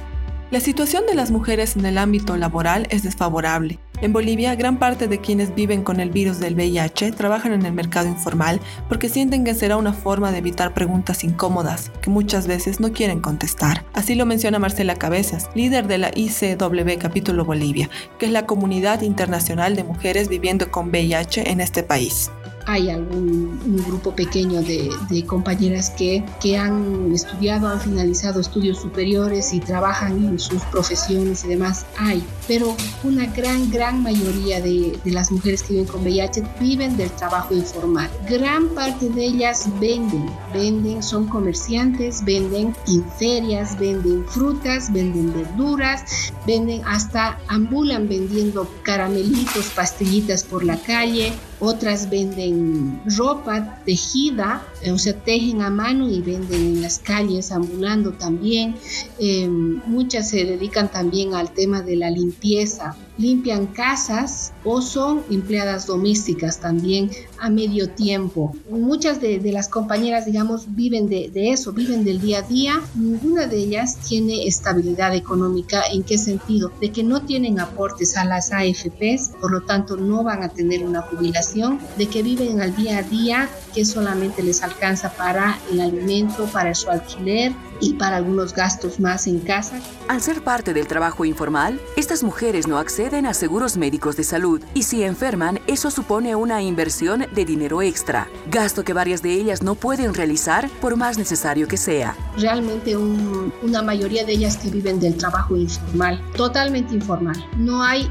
La 0.52 0.60
situación 0.60 1.04
de 1.08 1.16
las 1.16 1.32
mujeres 1.32 1.74
en 1.74 1.84
el 1.84 1.98
ámbito 1.98 2.36
laboral 2.36 2.86
es 2.90 3.02
desfavorable. 3.02 3.80
En 4.04 4.12
Bolivia, 4.12 4.54
gran 4.54 4.78
parte 4.78 5.08
de 5.08 5.18
quienes 5.18 5.54
viven 5.54 5.82
con 5.82 5.98
el 5.98 6.10
virus 6.10 6.38
del 6.38 6.56
VIH 6.56 7.12
trabajan 7.12 7.54
en 7.54 7.64
el 7.64 7.72
mercado 7.72 8.06
informal 8.06 8.60
porque 8.86 9.08
sienten 9.08 9.44
que 9.44 9.54
será 9.54 9.78
una 9.78 9.94
forma 9.94 10.30
de 10.30 10.36
evitar 10.36 10.74
preguntas 10.74 11.24
incómodas 11.24 11.90
que 12.02 12.10
muchas 12.10 12.46
veces 12.46 12.80
no 12.80 12.92
quieren 12.92 13.20
contestar. 13.20 13.86
Así 13.94 14.14
lo 14.14 14.26
menciona 14.26 14.58
Marcela 14.58 14.96
Cabezas, 14.96 15.48
líder 15.54 15.86
de 15.86 15.96
la 15.96 16.10
ICW 16.14 16.98
Capítulo 17.00 17.46
Bolivia, 17.46 17.88
que 18.18 18.26
es 18.26 18.32
la 18.32 18.44
comunidad 18.44 19.00
internacional 19.00 19.74
de 19.74 19.84
mujeres 19.84 20.28
viviendo 20.28 20.70
con 20.70 20.90
VIH 20.90 21.50
en 21.50 21.62
este 21.62 21.82
país 21.82 22.30
hay 22.66 22.90
algún 22.90 23.44
un 23.64 23.76
grupo 23.84 24.14
pequeño 24.14 24.62
de, 24.62 25.24
compañeras 25.26 25.90
que, 25.90 26.24
que, 26.40 26.56
han 26.56 27.12
estudiado, 27.12 27.68
han 27.68 27.80
finalizado 27.80 28.40
estudios 28.40 28.80
superiores 28.80 29.52
y 29.52 29.60
trabajan 29.60 30.12
en 30.24 30.38
sus 30.38 30.62
profesiones 30.64 31.44
y 31.44 31.48
demás. 31.48 31.86
Hay, 31.96 32.22
pero 32.46 32.76
una 33.02 33.26
gran, 33.26 33.70
gran 33.70 34.02
mayoría 34.02 34.60
de, 34.60 34.98
de 35.02 35.10
las 35.10 35.30
mujeres 35.30 35.62
que 35.62 35.74
viven 35.74 35.86
con 35.86 36.02
VIH 36.02 36.42
viven 36.60 36.96
del 36.96 37.10
trabajo 37.10 37.54
informal. 37.54 38.10
Gran 38.28 38.68
parte 38.70 39.08
de 39.08 39.24
ellas 39.24 39.66
venden, 39.80 40.26
venden, 40.52 41.02
son 41.02 41.26
comerciantes, 41.26 42.24
venden 42.24 42.74
en 42.86 43.04
ferias, 43.18 43.78
venden 43.78 44.24
frutas, 44.26 44.92
venden 44.92 45.32
verduras, 45.32 46.32
venden 46.46 46.82
hasta 46.84 47.38
ambulan 47.48 48.08
vendiendo 48.08 48.68
caramelitos, 48.82 49.66
pastillitas 49.74 50.44
por 50.44 50.64
la 50.64 50.76
calle, 50.76 51.32
otras 51.60 52.10
venden 52.10 53.00
ropa 53.16 53.80
tejida, 53.84 54.62
o 54.92 54.98
sea, 54.98 55.14
tejen 55.14 55.62
a 55.62 55.70
mano 55.70 56.10
y 56.10 56.20
venden 56.20 56.60
en 56.60 56.82
las 56.82 56.98
calles, 56.98 57.52
ambulando 57.52 58.12
también. 58.12 58.74
Eh, 59.18 59.48
muchas 59.48 60.30
se 60.30 60.44
dedican 60.44 60.90
también 60.90 61.34
al 61.34 61.52
tema 61.52 61.82
de 61.82 61.96
la 61.96 62.10
limpieza, 62.10 62.96
limpian 63.16 63.66
casas 63.66 64.52
o 64.64 64.82
son 64.82 65.22
empleadas 65.30 65.86
domésticas 65.86 66.58
también 66.60 67.10
a 67.38 67.48
medio 67.48 67.88
tiempo. 67.90 68.54
Muchas 68.68 69.20
de, 69.20 69.40
las 69.52 69.68
compañeras, 69.68 70.26
digamos, 70.26 70.74
viven 70.74 71.08
de, 71.08 71.30
eso, 71.34 71.72
viven 71.72 72.04
del 72.04 72.20
día 72.20 72.38
a 72.38 72.42
día. 72.42 72.80
Ninguna 72.94 73.46
de 73.46 73.58
ellas 73.58 73.98
tiene 73.98 74.46
estabilidad 74.46 75.14
económica. 75.14 75.82
¿En 75.92 76.02
qué 76.02 76.18
sentido? 76.18 76.72
De 76.80 76.90
que 76.90 77.04
no 77.04 77.22
tienen 77.22 77.60
aportes 77.60 78.16
a 78.16 78.24
las 78.24 78.52
AFPs, 78.52 79.30
por 79.40 79.52
lo 79.52 79.62
tanto 79.62 79.96
no 79.96 80.24
van 80.24 80.42
a 80.42 80.48
tener 80.48 80.84
una 80.84 81.02
jubilación, 81.02 81.78
de 81.96 82.06
que 82.06 82.22
viven 82.22 82.60
al 82.60 82.74
día 82.74 82.98
a 82.98 83.02
día, 83.02 83.48
que 83.74 83.84
solamente 83.84 84.42
les 84.42 84.62
alcanza 84.62 84.73
para 85.10 85.58
el 85.70 85.80
alimento, 85.80 86.46
para 86.46 86.74
su 86.74 86.90
alquiler 86.90 87.52
y 87.80 87.94
para 87.94 88.16
algunos 88.16 88.54
gastos 88.54 89.00
más 89.00 89.26
en 89.26 89.40
casa. 89.40 89.80
Al 90.08 90.20
ser 90.20 90.42
parte 90.42 90.74
del 90.74 90.86
trabajo 90.86 91.24
informal, 91.24 91.80
estas 91.96 92.22
mujeres 92.22 92.66
no 92.66 92.78
acceden 92.78 93.26
a 93.26 93.34
seguros 93.34 93.76
médicos 93.76 94.16
de 94.16 94.24
salud 94.24 94.60
y 94.74 94.82
si 94.84 95.02
enferman, 95.02 95.60
eso 95.66 95.90
supone 95.90 96.36
una 96.36 96.62
inversión 96.62 97.26
de 97.34 97.44
dinero 97.44 97.82
extra, 97.82 98.28
gasto 98.50 98.84
que 98.84 98.92
varias 98.92 99.22
de 99.22 99.32
ellas 99.32 99.62
no 99.62 99.74
pueden 99.74 100.14
realizar 100.14 100.68
por 100.80 100.96
más 100.96 101.18
necesario 101.18 101.66
que 101.68 101.76
sea. 101.76 102.16
Realmente 102.36 102.96
una 102.96 103.82
mayoría 103.82 104.24
de 104.24 104.32
ellas 104.32 104.56
que 104.56 104.70
viven 104.70 105.00
del 105.00 105.16
trabajo 105.16 105.56
informal, 105.56 106.20
totalmente 106.36 106.94
informal. 106.94 107.36
No 107.56 107.82
hay, 107.82 108.10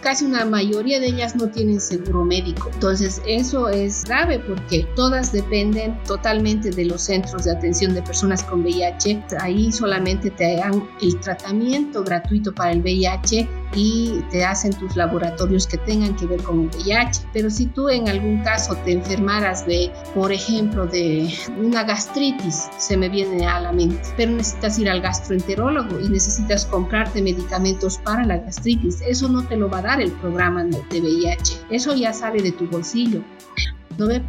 casi 0.00 0.24
una 0.24 0.44
mayoría 0.44 1.00
de 1.00 1.06
ellas 1.06 1.34
no 1.36 1.48
tienen 1.48 1.80
seguro 1.80 2.24
médico. 2.24 2.70
Entonces 2.72 3.20
eso 3.26 3.68
es 3.68 4.04
grave 4.04 4.38
porque 4.38 4.86
todas 4.94 5.32
dependen 5.32 6.00
totalmente 6.04 6.70
de 6.70 6.84
los 6.84 7.02
centros 7.02 7.44
de 7.44 7.52
atención 7.52 7.94
de 7.94 8.02
personas 8.02 8.42
con 8.44 8.62
VIH. 8.62 9.01
Ahí 9.40 9.72
solamente 9.72 10.30
te 10.30 10.56
dan 10.56 10.88
el 11.00 11.18
tratamiento 11.20 12.04
gratuito 12.04 12.54
para 12.54 12.72
el 12.72 12.82
VIH 12.82 13.48
y 13.74 14.20
te 14.30 14.44
hacen 14.44 14.72
tus 14.74 14.96
laboratorios 14.96 15.66
que 15.66 15.78
tengan 15.78 16.14
que 16.16 16.26
ver 16.26 16.42
con 16.42 16.60
el 16.60 16.66
VIH. 16.68 17.22
Pero 17.32 17.50
si 17.50 17.66
tú 17.66 17.88
en 17.88 18.08
algún 18.08 18.42
caso 18.42 18.76
te 18.84 18.92
enfermaras 18.92 19.66
de, 19.66 19.90
por 20.14 20.30
ejemplo, 20.32 20.86
de 20.86 21.34
una 21.58 21.82
gastritis, 21.84 22.68
se 22.78 22.96
me 22.96 23.08
viene 23.08 23.46
a 23.46 23.60
la 23.60 23.72
mente, 23.72 24.02
pero 24.16 24.32
necesitas 24.32 24.78
ir 24.78 24.88
al 24.88 25.00
gastroenterólogo 25.00 26.00
y 26.00 26.08
necesitas 26.08 26.66
comprarte 26.66 27.22
medicamentos 27.22 27.98
para 27.98 28.24
la 28.24 28.38
gastritis, 28.38 29.00
eso 29.02 29.28
no 29.28 29.42
te 29.46 29.56
lo 29.56 29.68
va 29.68 29.78
a 29.78 29.82
dar 29.82 30.00
el 30.00 30.12
programa 30.12 30.64
de 30.64 31.00
VIH, 31.00 31.66
eso 31.70 31.94
ya 31.94 32.12
sale 32.12 32.42
de 32.42 32.52
tu 32.52 32.68
bolsillo. 32.68 33.22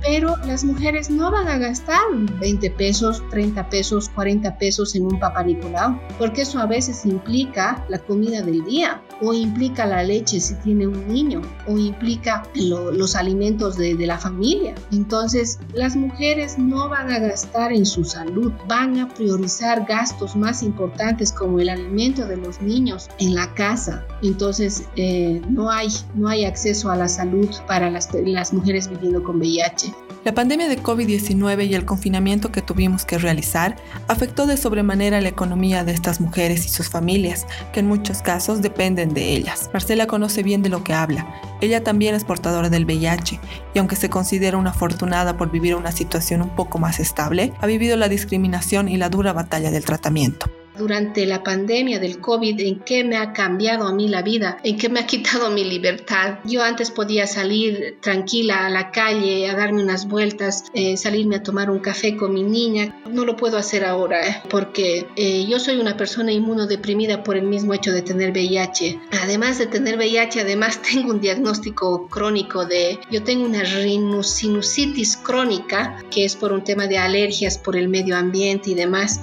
Pero 0.01 0.36
las 0.46 0.63
mujeres 0.63 1.10
no 1.10 1.32
van 1.32 1.48
a 1.48 1.58
gastar 1.58 2.01
20 2.39 2.72
pesos, 2.72 3.24
30 3.29 3.70
pesos, 3.70 4.10
40 4.10 4.58
pesos 4.58 4.96
en 4.96 5.05
un 5.05 5.20
papá 5.20 5.43
porque 6.17 6.43
eso 6.43 6.60
a 6.60 6.65
veces 6.65 7.05
implica 7.05 7.86
la 7.89 8.00
comida 8.00 8.41
del 8.41 8.63
día, 8.65 9.01
o 9.22 9.34
implica 9.34 9.86
la 9.86 10.03
leche 10.03 10.39
si 10.39 10.55
tiene 10.55 10.88
un 10.88 11.08
niño, 11.08 11.41
o 11.67 11.77
implica 11.77 12.43
los 12.55 13.15
alimentos 13.15 13.77
de, 13.77 13.93
la 14.03 14.17
familia. 14.17 14.75
Entonces, 14.91 15.60
las 15.74 15.96
mujeres 15.96 16.58
no 16.58 16.89
van 16.89 17.10
a 17.10 17.20
gastar 17.20 17.72
en 17.72 17.86
su 17.86 18.03
salud, 18.03 18.51
van 18.67 19.00
a 19.00 19.08
priorizar 19.08 19.86
gastos 19.86 20.36
más 20.36 20.62
importantes 20.62 21.32
como 21.32 21.60
el 21.60 21.70
alimento 21.70 22.27
de 22.27 22.36
los 22.36 22.62
niños 22.62 23.10
en 23.20 23.34
la 23.34 23.53
casa. 23.53 24.05
Entonces, 24.22 24.84
eh, 24.98 25.41
no, 25.48 25.72
hay, 25.72 25.88
no 26.15 26.27
hay 26.27 26.43
acceso 26.43 26.91
a 26.91 26.98
la 26.98 27.08
salud 27.08 27.50
para 27.65 27.89
las, 27.89 28.12
mujeres 28.51 28.89
viviendo 28.89 29.24
con 29.24 29.39
La 30.24 30.33
pandemia 30.33 30.69
de 30.69 30.81
COVID-19 30.81 31.67
y 31.67 31.75
el 31.75 31.83
confinamiento 31.83 32.50
que 32.50 32.62
tuvimos 32.62 33.03
que 33.03 33.17
realizar 33.17 33.75
afectó 34.07 34.48
de 34.48 34.55
sobremanera 34.55 35.19
la 35.19 35.27
economía 35.27 35.83
de 35.83 35.91
estas 35.91 36.22
mujeres 36.22 36.65
y 36.65 36.69
sus 36.69 36.89
familias, 36.89 37.45
que 37.74 37.81
en 37.81 37.88
muchos 37.88 38.22
casos 38.22 38.62
dependen 38.62 39.13
de 39.13 39.33
ellas. 39.33 39.69
Marcela 39.74 40.07
conoce 40.07 40.41
bien 40.41 40.63
de 40.63 40.69
lo 40.69 40.83
que 40.83 40.93
habla. 40.93 41.27
Ella 41.60 41.83
también 41.83 42.15
es 42.15 42.24
portadora 42.24 42.69
del 42.69 42.86
VIH 42.86 43.39
y 43.74 43.79
aunque 43.79 43.98
se 43.98 44.10
considera 44.10 44.57
una 44.57 44.69
afortunada 44.69 45.36
por 45.36 45.51
vivir 45.51 45.75
una 45.75 45.91
situación 45.91 46.41
un 46.41 46.55
poco 46.55 46.79
más 46.79 47.01
estable, 47.01 47.51
ha 47.60 47.67
vivido 47.67 47.98
la 47.98 48.07
discriminación 48.07 48.88
y 48.88 48.95
la 48.95 49.10
dura 49.10 49.33
batalla 49.33 49.72
del 49.72 49.83
tratamiento 49.83 50.50
durante 50.77 51.25
la 51.25 51.44
pandemia 51.44 52.00
del 52.00 52.20
COVID, 52.20 52.60
en 52.62 52.80
qué 52.80 53.03
me 53.03 53.18
ha 53.18 53.34
cambiado 53.34 53.88
a 53.88 53.94
mí 53.94 54.08
la 54.08 54.22
vida, 54.22 54.58
en 54.63 54.77
qué 54.77 54.89
me 54.89 55.00
ha 55.00 55.06
quitado 55.06 55.50
mi 55.50 55.63
libertad. 55.63 56.39
Yo 56.46 56.63
antes 56.63 56.92
podía 56.92 57.27
salir 57.27 57.98
tranquila 58.01 58.65
a 58.65 58.70
la 58.70 58.92
calle, 58.92 59.50
a 59.50 59.56
darme 59.56 59.84
unas 59.84 60.08
vueltas, 60.08 60.65
eh, 60.74 60.98
salirme 60.98 61.38
a 61.38 61.44
tomar 61.44 61.70
un 61.70 61.80
café 61.80 62.15
con 62.15 62.34
mi 62.34 62.44
niña. 62.44 63.01
No 63.10 63.25
lo 63.25 63.36
puedo 63.36 63.58
hacer 63.58 63.86
ahora 63.86 64.27
eh, 64.27 64.42
porque 64.50 65.08
eh, 65.15 65.46
yo 65.48 65.60
soy 65.60 65.77
una 65.77 65.98
persona 65.98 66.32
inmunodeprimida 66.32 67.24
por 67.24 67.38
el 67.38 67.44
mismo 67.44 67.74
hecho 67.74 67.92
de 67.92 68.01
tener 68.01 68.32
VIH. 68.32 69.00
Además 69.22 69.58
de 69.58 69.68
tener 69.68 69.98
VIH, 69.98 70.42
además 70.42 70.82
tengo 70.92 71.12
un 71.12 71.22
diagnóstico 71.22 72.08
crónico 72.08 72.65
de, 72.65 73.00
yo 73.12 73.24
tengo 73.24 73.46
una 73.46 73.63
rhinosinusitis 73.63 75.18
crónica, 75.18 76.03
que 76.10 76.25
es 76.25 76.36
por 76.36 76.51
un 76.51 76.63
tema 76.63 76.88
de 76.88 76.98
alergias 76.98 77.58
por 77.58 77.75
el 77.75 77.89
medio 77.89 78.18
ambiente 78.18 78.72
y 78.72 78.75
demás 78.75 79.20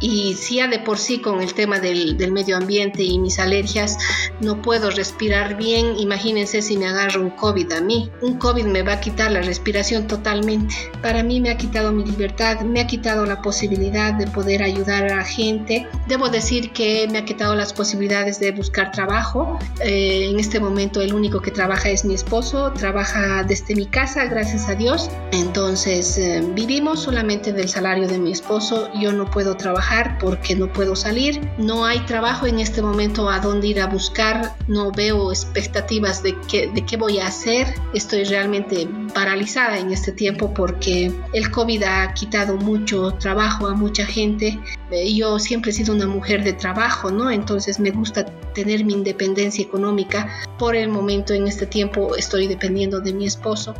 y 0.00 0.34
si 0.34 0.56
ya 0.56 0.68
de 0.68 0.78
por 0.78 0.98
sí 0.98 1.18
con 1.20 1.40
el 1.40 1.54
tema 1.54 1.78
del, 1.78 2.16
del, 2.16 2.32
medio 2.32 2.56
ambiente 2.56 3.02
y 3.02 3.18
mis 3.18 3.38
alergias 3.38 3.96
no 4.40 4.60
puedo 4.60 4.90
respirar 4.90 5.56
bien, 5.56 5.98
imagínense 5.98 6.62
si 6.62 6.76
me 6.76 6.86
agarro 6.86 7.22
un 7.22 7.30
COVID 7.30 7.72
a 7.72 7.80
mí. 7.80 8.10
Un 8.20 8.38
COVID 8.38 8.64
me 8.64 8.82
va 8.82 8.94
a 8.94 9.00
quitar 9.00 9.30
la 9.30 9.42
respiración 9.42 10.06
totalmente. 10.06 10.74
Para 11.02 11.22
mí 11.22 11.40
me 11.40 11.50
ha 11.50 11.56
quitado 11.56 11.92
mi 11.92 12.04
libertad, 12.04 12.60
me 12.60 12.80
ha 12.80 12.86
quitado 12.86 13.24
la 13.26 13.40
posibilidad 13.40 14.14
de 14.14 14.26
poder 14.26 14.62
ayudar 14.62 15.04
a 15.04 15.16
la 15.16 15.24
gente. 15.24 15.86
Debo 16.08 16.28
decir 16.28 16.72
que 16.72 17.06
me 17.10 17.18
ha 17.18 17.24
quitado 17.24 17.54
las 17.54 17.72
posibilidades 17.72 18.40
de 18.40 18.52
buscar 18.52 18.90
trabajo. 18.90 19.58
Eh, 19.80 20.28
en 20.30 20.38
este 20.38 20.60
momento 20.60 21.00
el 21.00 21.14
único 21.14 21.40
que 21.40 21.50
trabaja 21.50 21.88
es 21.88 22.04
mi 22.04 22.14
esposo, 22.14 22.72
trabaja 22.72 23.42
desde 23.44 23.74
mi 23.74 23.86
casa, 23.86 24.24
gracias 24.26 24.68
a 24.68 24.74
Dios. 24.74 25.10
Entonces 25.32 26.18
eh, 26.18 26.42
vivimos 26.54 27.02
solamente 27.02 27.52
del 27.52 27.68
salario 27.68 28.08
de 28.08 28.18
mi 28.18 28.32
esposo, 28.32 28.90
yo 29.00 29.12
no 29.12 29.30
puedo 29.30 29.56
trabajar 29.56 29.93
porque 30.20 30.54
no 30.54 30.72
puedo 30.72 30.96
salir. 30.96 31.40
No 31.58 31.84
hay 31.84 32.00
trabajo 32.00 32.46
en 32.46 32.58
este 32.58 32.82
momento 32.82 33.28
a 33.28 33.38
dónde 33.40 33.68
ir 33.68 33.80
a 33.80 33.86
buscar. 33.86 34.54
No 34.66 34.90
veo 34.90 35.30
expectativas 35.30 36.22
de 36.22 36.34
qué, 36.50 36.68
de 36.68 36.84
qué 36.84 36.96
voy 36.96 37.18
a 37.18 37.26
hacer. 37.28 37.74
Estoy 37.94 38.24
realmente 38.24 38.88
paralizada 39.14 39.78
en 39.78 39.92
este 39.92 40.12
tiempo 40.12 40.52
porque 40.52 41.12
el 41.32 41.50
COVID 41.50 41.82
ha 41.84 42.12
quitado 42.14 42.56
mucho 42.56 43.12
trabajo 43.12 43.66
a 43.66 43.74
mucha 43.74 44.04
gente. 44.04 44.58
Eh, 44.90 45.14
yo 45.14 45.38
siempre 45.38 45.70
he 45.70 45.74
sido 45.74 45.94
una 45.94 46.06
mujer 46.06 46.44
de 46.44 46.52
trabajo, 46.52 47.10
¿no? 47.10 47.30
Entonces 47.30 47.78
me 47.80 47.90
gusta 47.90 48.24
tener 48.54 48.84
mi 48.84 48.94
independencia 48.94 49.64
económica. 49.64 50.28
Por 50.58 50.76
el 50.76 50.88
momento 50.88 51.34
en 51.34 51.46
este 51.46 51.66
tiempo 51.66 52.16
estoy 52.16 52.46
dependiendo 52.46 53.00
de 53.00 53.12
mi 53.12 53.26
esposo 53.26 53.74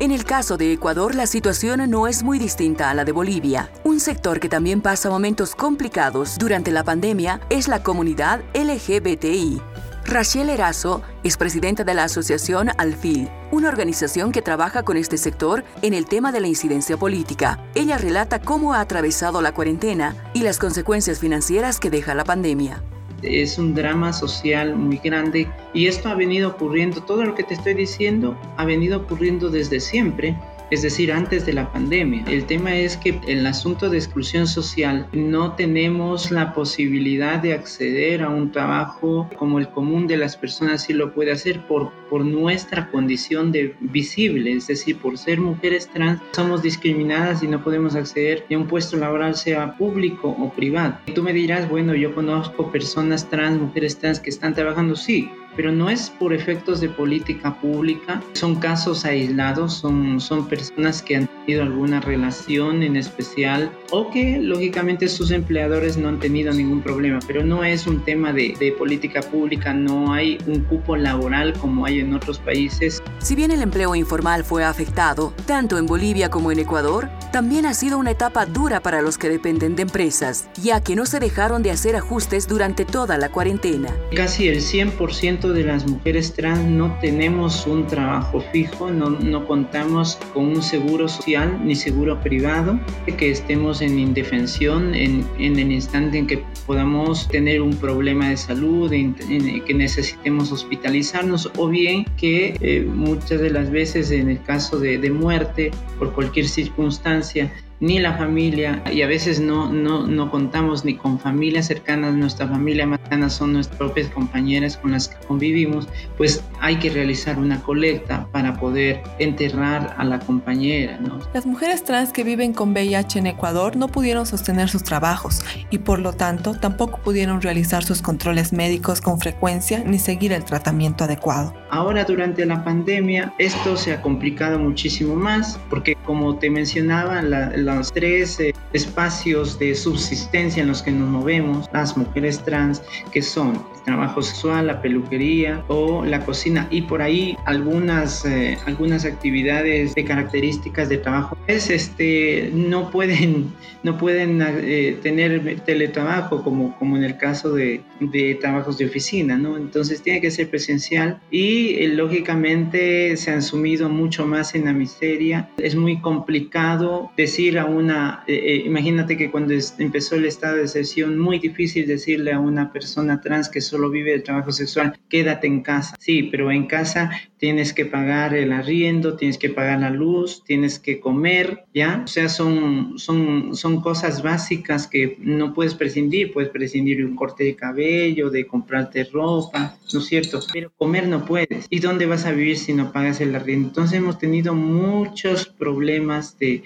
En 0.00 0.10
el 0.10 0.24
caso 0.24 0.56
de 0.56 0.72
Ecuador, 0.72 1.14
la 1.14 1.26
situación 1.26 1.88
no 1.88 2.08
es 2.08 2.24
muy 2.24 2.40
distinta 2.40 2.90
a 2.90 2.94
la 2.94 3.04
de 3.04 3.12
Bolivia. 3.12 3.70
Un 3.84 4.00
sector 4.00 4.40
que 4.40 4.48
también 4.48 4.80
pasa 4.80 5.08
momentos 5.08 5.54
complicados 5.54 6.36
durante 6.36 6.72
la 6.72 6.82
pandemia 6.82 7.40
es 7.48 7.68
la 7.68 7.84
comunidad 7.84 8.40
LGBTI. 8.54 9.62
Rachel 10.04 10.50
Erazo 10.50 11.02
es 11.22 11.36
presidenta 11.36 11.84
de 11.84 11.94
la 11.94 12.04
asociación 12.04 12.70
Alfil, 12.76 13.30
una 13.52 13.68
organización 13.68 14.32
que 14.32 14.42
trabaja 14.42 14.82
con 14.82 14.96
este 14.96 15.16
sector 15.16 15.62
en 15.80 15.94
el 15.94 16.06
tema 16.06 16.32
de 16.32 16.40
la 16.40 16.48
incidencia 16.48 16.96
política. 16.96 17.60
Ella 17.76 17.96
relata 17.96 18.40
cómo 18.40 18.74
ha 18.74 18.80
atravesado 18.80 19.42
la 19.42 19.54
cuarentena 19.54 20.16
y 20.34 20.40
las 20.40 20.58
consecuencias 20.58 21.20
financieras 21.20 21.78
que 21.78 21.90
deja 21.90 22.16
la 22.16 22.24
pandemia 22.24 22.82
es 23.24 23.58
un 23.58 23.74
drama 23.74 24.12
social 24.12 24.76
muy 24.76 24.98
grande 24.98 25.48
y 25.72 25.86
esto 25.86 26.08
ha 26.08 26.14
venido 26.14 26.50
ocurriendo, 26.50 27.00
todo 27.02 27.24
lo 27.24 27.34
que 27.34 27.42
te 27.42 27.54
estoy 27.54 27.74
diciendo 27.74 28.38
ha 28.56 28.64
venido 28.64 28.98
ocurriendo 28.98 29.50
desde 29.50 29.80
siempre 29.80 30.36
es 30.70 30.82
decir, 30.82 31.12
antes 31.12 31.46
de 31.46 31.52
la 31.52 31.70
pandemia. 31.72 32.24
El 32.26 32.46
tema 32.46 32.74
es 32.76 32.96
que 32.96 33.10
en 33.26 33.38
el 33.38 33.46
asunto 33.46 33.90
de 33.90 33.98
exclusión 33.98 34.46
social 34.46 35.06
no 35.12 35.52
tenemos 35.54 36.30
la 36.30 36.52
posibilidad 36.52 37.40
de 37.40 37.54
acceder 37.54 38.22
a 38.22 38.28
un 38.28 38.50
trabajo 38.52 39.28
como 39.36 39.58
el 39.58 39.68
común 39.68 40.06
de 40.06 40.16
las 40.16 40.36
personas 40.36 40.84
si 40.84 40.92
lo 40.92 41.12
puede 41.12 41.32
hacer 41.32 41.66
por, 41.66 41.92
por 42.08 42.24
nuestra 42.24 42.90
condición 42.90 43.52
de 43.52 43.74
visible, 43.80 44.52
es 44.52 44.66
decir, 44.66 44.98
por 44.98 45.18
ser 45.18 45.40
mujeres 45.40 45.88
trans 45.92 46.20
somos 46.32 46.62
discriminadas 46.62 47.42
y 47.42 47.48
no 47.48 47.62
podemos 47.62 47.94
acceder 47.94 48.44
a 48.50 48.56
un 48.56 48.66
puesto 48.66 48.96
laboral 48.96 49.34
sea 49.34 49.76
público 49.76 50.28
o 50.28 50.52
privado. 50.52 50.98
Y 51.06 51.12
tú 51.12 51.22
me 51.22 51.32
dirás, 51.32 51.68
bueno, 51.68 51.94
yo 51.94 52.14
conozco 52.14 52.70
personas 52.70 53.28
trans, 53.28 53.60
mujeres 53.60 53.98
trans 53.98 54.20
que 54.20 54.30
están 54.30 54.54
trabajando, 54.54 54.96
sí, 54.96 55.30
pero 55.56 55.72
no 55.72 55.90
es 55.90 56.10
por 56.10 56.32
efectos 56.32 56.80
de 56.80 56.88
política 56.88 57.54
pública, 57.60 58.22
son 58.32 58.56
casos 58.56 59.04
aislados, 59.04 59.74
son, 59.74 60.20
son 60.20 60.48
personas 60.48 61.02
que 61.02 61.16
han 61.16 61.30
tenido 61.44 61.62
alguna 61.62 62.00
relación 62.00 62.82
en 62.82 62.96
especial 62.96 63.70
o 63.90 64.10
que 64.10 64.38
lógicamente 64.38 65.08
sus 65.08 65.30
empleadores 65.30 65.96
no 65.96 66.08
han 66.08 66.18
tenido 66.18 66.52
ningún 66.52 66.82
problema, 66.82 67.18
pero 67.26 67.44
no 67.44 67.64
es 67.64 67.86
un 67.86 68.04
tema 68.04 68.32
de, 68.32 68.56
de 68.58 68.72
política 68.72 69.20
pública, 69.20 69.72
no 69.72 70.12
hay 70.12 70.38
un 70.46 70.60
cupo 70.60 70.96
laboral 70.96 71.52
como 71.54 71.84
hay 71.86 72.00
en 72.00 72.14
otros 72.14 72.38
países. 72.38 73.02
Si 73.18 73.34
bien 73.34 73.50
el 73.50 73.62
empleo 73.62 73.94
informal 73.94 74.44
fue 74.44 74.64
afectado, 74.64 75.34
tanto 75.46 75.78
en 75.78 75.86
Bolivia 75.86 76.30
como 76.30 76.50
en 76.50 76.58
Ecuador, 76.58 77.08
también 77.32 77.66
ha 77.66 77.74
sido 77.74 77.98
una 77.98 78.12
etapa 78.12 78.46
dura 78.46 78.80
para 78.80 79.02
los 79.02 79.18
que 79.18 79.28
dependen 79.28 79.76
de 79.76 79.82
empresas, 79.82 80.48
ya 80.62 80.80
que 80.80 80.96
no 80.96 81.04
se 81.04 81.20
dejaron 81.20 81.62
de 81.62 81.72
hacer 81.72 81.96
ajustes 81.96 82.48
durante 82.48 82.84
toda 82.84 83.18
la 83.18 83.30
cuarentena. 83.30 83.94
Casi 84.14 84.48
el 84.48 84.60
100% 84.60 85.52
de 85.52 85.64
las 85.64 85.86
mujeres 85.86 86.32
trans 86.34 86.64
no 86.64 86.96
tenemos 87.00 87.66
un 87.66 87.86
trabajo 87.86 88.42
fijo, 88.52 88.90
no, 88.90 89.10
no 89.10 89.46
contamos 89.46 90.18
con 90.32 90.44
un 90.44 90.62
seguro 90.62 91.08
social 91.08 91.33
ni 91.42 91.74
seguro 91.74 92.20
privado, 92.20 92.78
que 93.18 93.30
estemos 93.30 93.80
en 93.80 93.98
indefensión 93.98 94.94
en, 94.94 95.26
en 95.38 95.58
el 95.58 95.72
instante 95.72 96.18
en 96.18 96.26
que 96.26 96.42
podamos 96.66 97.28
tener 97.28 97.60
un 97.60 97.74
problema 97.76 98.28
de 98.30 98.36
salud, 98.36 98.92
en, 98.92 99.14
que 99.14 99.74
necesitemos 99.74 100.52
hospitalizarnos 100.52 101.50
o 101.56 101.68
bien 101.68 102.04
que 102.16 102.56
eh, 102.60 102.82
muchas 102.82 103.40
de 103.40 103.50
las 103.50 103.70
veces 103.70 104.10
en 104.10 104.30
el 104.30 104.42
caso 104.42 104.78
de, 104.78 104.98
de 104.98 105.10
muerte 105.10 105.70
por 105.98 106.12
cualquier 106.12 106.46
circunstancia 106.46 107.52
ni 107.84 107.98
la 107.98 108.16
familia, 108.16 108.82
y 108.90 109.02
a 109.02 109.06
veces 109.06 109.40
no, 109.40 109.70
no, 109.70 110.06
no 110.06 110.30
contamos 110.30 110.86
ni 110.86 110.96
con 110.96 111.18
familias 111.18 111.66
cercanas, 111.66 112.14
nuestra 112.14 112.48
familia 112.48 112.86
más 112.86 112.98
cercana 113.00 113.28
son 113.28 113.52
nuestras 113.52 113.76
propias 113.76 114.08
compañeras 114.08 114.78
con 114.78 114.92
las 114.92 115.08
que 115.08 115.26
convivimos, 115.26 115.86
pues 116.16 116.42
hay 116.60 116.76
que 116.76 116.88
realizar 116.88 117.38
una 117.38 117.60
colecta 117.60 118.26
para 118.32 118.54
poder 118.54 119.02
enterrar 119.18 119.94
a 119.98 120.04
la 120.04 120.18
compañera. 120.18 120.98
¿no? 120.98 121.18
Las 121.34 121.44
mujeres 121.44 121.84
trans 121.84 122.10
que 122.12 122.24
viven 122.24 122.54
con 122.54 122.72
VIH 122.72 123.18
en 123.18 123.26
Ecuador 123.26 123.76
no 123.76 123.88
pudieron 123.88 124.24
sostener 124.24 124.70
sus 124.70 124.82
trabajos 124.82 125.42
y 125.68 125.78
por 125.78 125.98
lo 125.98 126.14
tanto 126.14 126.54
tampoco 126.54 127.00
pudieron 127.02 127.42
realizar 127.42 127.84
sus 127.84 128.00
controles 128.00 128.54
médicos 128.54 129.02
con 129.02 129.20
frecuencia 129.20 129.84
ni 129.84 129.98
seguir 129.98 130.32
el 130.32 130.44
tratamiento 130.44 131.04
adecuado. 131.04 131.52
Ahora 131.68 132.04
durante 132.04 132.46
la 132.46 132.64
pandemia 132.64 133.34
esto 133.38 133.76
se 133.76 133.92
ha 133.92 134.00
complicado 134.00 134.58
muchísimo 134.58 135.16
más 135.16 135.60
porque 135.68 135.96
como 136.04 136.36
te 136.36 136.50
mencionaba, 136.50 137.22
la, 137.22 137.73
los 137.76 137.92
tres 137.92 138.40
eh, 138.40 138.54
espacios 138.72 139.58
de 139.58 139.74
subsistencia 139.74 140.62
en 140.62 140.68
los 140.68 140.82
que 140.82 140.92
nos 140.92 141.08
movemos, 141.08 141.68
las 141.72 141.96
mujeres 141.96 142.42
trans, 142.44 142.82
que 143.12 143.22
son 143.22 143.62
trabajo 143.84 144.22
sexual, 144.22 144.66
la 144.66 144.82
peluquería 144.82 145.62
o 145.68 146.04
la 146.04 146.24
cocina 146.24 146.66
y 146.70 146.82
por 146.82 147.02
ahí 147.02 147.36
algunas, 147.44 148.24
eh, 148.24 148.58
algunas 148.66 149.04
actividades 149.04 149.94
de 149.94 150.04
características 150.04 150.88
de 150.88 150.98
trabajo 150.98 151.36
es, 151.46 151.70
este, 151.70 152.50
no 152.52 152.90
pueden, 152.90 153.52
no 153.82 153.98
pueden 153.98 154.42
eh, 154.42 154.98
tener 155.02 155.60
teletrabajo 155.60 156.42
como, 156.42 156.76
como 156.78 156.96
en 156.96 157.04
el 157.04 157.18
caso 157.18 157.52
de, 157.52 157.82
de, 158.00 158.34
trabajos 158.36 158.78
de 158.78 158.86
oficina, 158.86 159.36
¿no? 159.36 159.56
Entonces 159.56 160.02
tiene 160.02 160.20
que 160.20 160.30
ser 160.30 160.48
presencial 160.48 161.20
y 161.30 161.74
eh, 161.74 161.88
lógicamente 161.88 163.16
se 163.16 163.30
han 163.30 163.42
sumido 163.42 163.88
mucho 163.88 164.26
más 164.26 164.54
en 164.54 164.64
la 164.64 164.72
miseria. 164.72 165.50
Es 165.58 165.76
muy 165.76 166.00
complicado 166.00 167.10
decir 167.16 167.53
a 167.58 167.66
una, 167.66 168.24
imagínate 168.26 169.16
que 169.16 169.30
cuando 169.30 169.54
empezó 169.78 170.16
el 170.16 170.26
estado 170.26 170.56
de 170.56 170.62
excepción, 170.62 171.18
muy 171.18 171.38
difícil 171.38 171.86
decirle 171.86 172.32
a 172.32 172.40
una 172.40 172.72
persona 172.72 173.20
trans 173.20 173.48
que 173.48 173.60
solo 173.60 173.90
vive 173.90 174.14
el 174.14 174.22
trabajo 174.22 174.52
sexual, 174.52 174.98
quédate 175.08 175.46
en 175.46 175.62
casa. 175.62 175.96
Sí, 175.98 176.24
pero 176.24 176.50
en 176.50 176.66
casa 176.66 177.10
tienes 177.38 177.72
que 177.72 177.84
pagar 177.84 178.34
el 178.34 178.52
arriendo, 178.52 179.16
tienes 179.16 179.38
que 179.38 179.50
pagar 179.50 179.80
la 179.80 179.90
luz, 179.90 180.42
tienes 180.44 180.78
que 180.78 180.98
comer, 180.98 181.64
¿ya? 181.74 182.02
O 182.04 182.06
sea, 182.06 182.28
son, 182.28 182.98
son, 182.98 183.54
son 183.54 183.80
cosas 183.82 184.22
básicas 184.22 184.86
que 184.86 185.16
no 185.20 185.52
puedes 185.52 185.74
prescindir, 185.74 186.32
puedes 186.32 186.50
prescindir 186.50 186.98
de 186.98 187.04
un 187.04 187.16
corte 187.16 187.44
de 187.44 187.54
cabello, 187.54 188.30
de 188.30 188.46
comprarte 188.46 189.04
ropa, 189.04 189.76
¿no 189.92 190.00
es 190.00 190.06
cierto? 190.06 190.40
Pero 190.52 190.72
comer 190.76 191.06
no 191.06 191.24
puedes. 191.24 191.66
¿Y 191.68 191.80
dónde 191.80 192.06
vas 192.06 192.24
a 192.24 192.32
vivir 192.32 192.56
si 192.56 192.72
no 192.72 192.92
pagas 192.92 193.20
el 193.20 193.34
arriendo? 193.34 193.68
Entonces 193.68 193.98
hemos 193.98 194.18
tenido 194.18 194.54
muchos 194.54 195.46
problemas 195.46 196.38
de, 196.38 196.62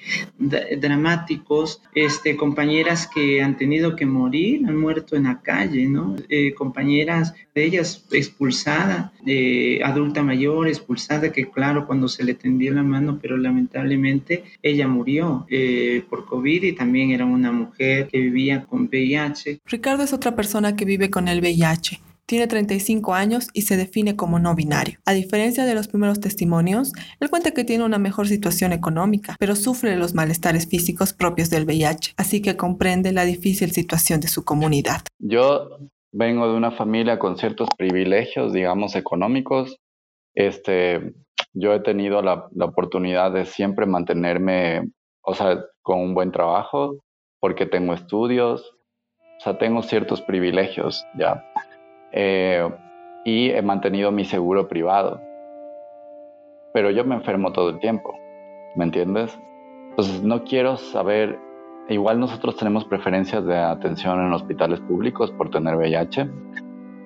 dramáticos, 0.81 1.83
este, 1.95 2.37
compañeras 2.37 3.09
que 3.13 3.43
han 3.43 3.57
tenido 3.57 3.97
que 3.97 4.07
morir, 4.07 4.67
han 4.67 4.77
muerto 4.77 5.17
en 5.17 5.25
la 5.25 5.41
calle, 5.41 5.87
¿no? 5.87 6.17
Eh, 6.29 6.55
compañeras 6.55 7.35
de 7.55 7.65
ellas 7.65 8.07
expulsada, 8.13 9.13
adulta 9.85 10.23
mayor, 10.23 10.69
expulsada, 10.69 11.33
que 11.33 11.51
claro, 11.51 11.87
cuando 11.87 12.09
se 12.09 12.25
le 12.25 12.35
tendió 12.35 12.73
la 12.73 12.83
mano, 12.83 13.19
pero 13.21 13.37
lamentablemente 13.37 14.45
ella 14.63 14.89
murió 14.89 15.47
eh, 15.51 16.05
por 16.09 16.27
COVID 16.27 16.63
y 16.63 16.73
también 16.73 17.11
era 17.11 17.25
una 17.25 17.53
mujer 17.53 18.09
que 18.09 18.19
vivía 18.19 18.65
con 18.65 18.89
VIH. 18.89 19.61
Ricardo 19.67 20.03
es 20.03 20.13
otra 20.13 20.35
persona 20.35 20.77
que 20.77 20.85
vive 20.85 21.11
con 21.11 21.29
el 21.29 21.41
VIH. 21.41 22.01
Tiene 22.29 22.47
35 22.47 23.15
años 23.15 23.49
y 23.55 23.63
se 23.63 23.79
define 23.79 24.15
como 24.15 24.39
no 24.39 24.55
binario. 24.55 24.99
A 25.07 25.13
diferencia 25.13 25.65
de 25.65 25.75
los 25.75 25.89
primeros 25.89 26.21
testimonios, 26.21 26.93
él 27.21 27.31
cuenta 27.31 27.53
que 27.53 27.65
tiene 27.65 27.85
una 27.85 27.97
mejor 27.97 28.29
situación 28.29 28.75
económica, 28.75 29.35
pero 29.41 29.57
sufre 29.57 29.97
los 29.97 30.13
malestares 30.13 30.69
físicos 30.69 31.15
propios 31.15 31.49
del 31.49 31.65
VIH, 31.65 32.13
así 32.19 32.43
que 32.43 32.55
comprende 32.55 33.13
la 33.13 33.25
difícil 33.25 33.71
situación 33.71 34.21
de 34.21 34.29
su 34.29 34.45
comunidad. 34.45 35.01
Yo 35.19 35.79
vengo 36.13 36.47
de 36.47 36.55
una 36.55 36.71
familia 36.71 37.19
con 37.19 37.39
ciertos 37.39 37.71
privilegios, 37.79 38.53
digamos, 38.53 38.95
económicos. 38.95 39.79
Este, 40.35 41.15
yo 41.55 41.73
he 41.73 41.81
tenido 41.81 42.21
la, 42.21 42.47
la, 42.55 42.67
oportunidad 42.67 43.33
de 43.33 43.47
siempre 43.47 43.87
mantenerme, 43.87 44.91
o 45.23 45.33
sea, 45.33 45.65
con 45.81 46.01
un 46.01 46.13
buen 46.13 46.31
trabajo, 46.31 46.99
porque 47.41 47.65
tengo 47.65 47.95
estudios, 47.95 48.75
o 49.39 49.41
sea, 49.41 49.57
tengo 49.57 49.83
ciertos 49.83 50.21
privilegios, 50.21 51.07
ya. 51.19 51.43
Eh, 52.13 52.69
y 53.25 53.51
he 53.51 53.63
mantenido 53.63 54.11
mi 54.11 54.25
seguro 54.25 54.69
privado. 54.69 55.21
Pero 56.73 56.91
yo 56.91 57.05
me 57.05 57.15
enfermo 57.15 57.53
todo 57.53 57.71
el 57.71 57.79
tiempo, 57.79 58.15
¿me 58.77 58.85
entiendes? 58.85 59.39
Entonces, 59.91 60.23
no 60.23 60.45
quiero 60.45 60.77
saber 60.77 61.39
Igual 61.89 62.21
nosotros 62.21 62.57
tenemos 62.57 62.85
preferencias 62.85 63.47
de 63.47 63.57
atención 63.57 64.21
en 64.21 64.35
hospitales 64.35 64.79
públicos 64.81 65.31
por 65.31 65.49
tener 65.49 65.75
VIH, 65.75 66.29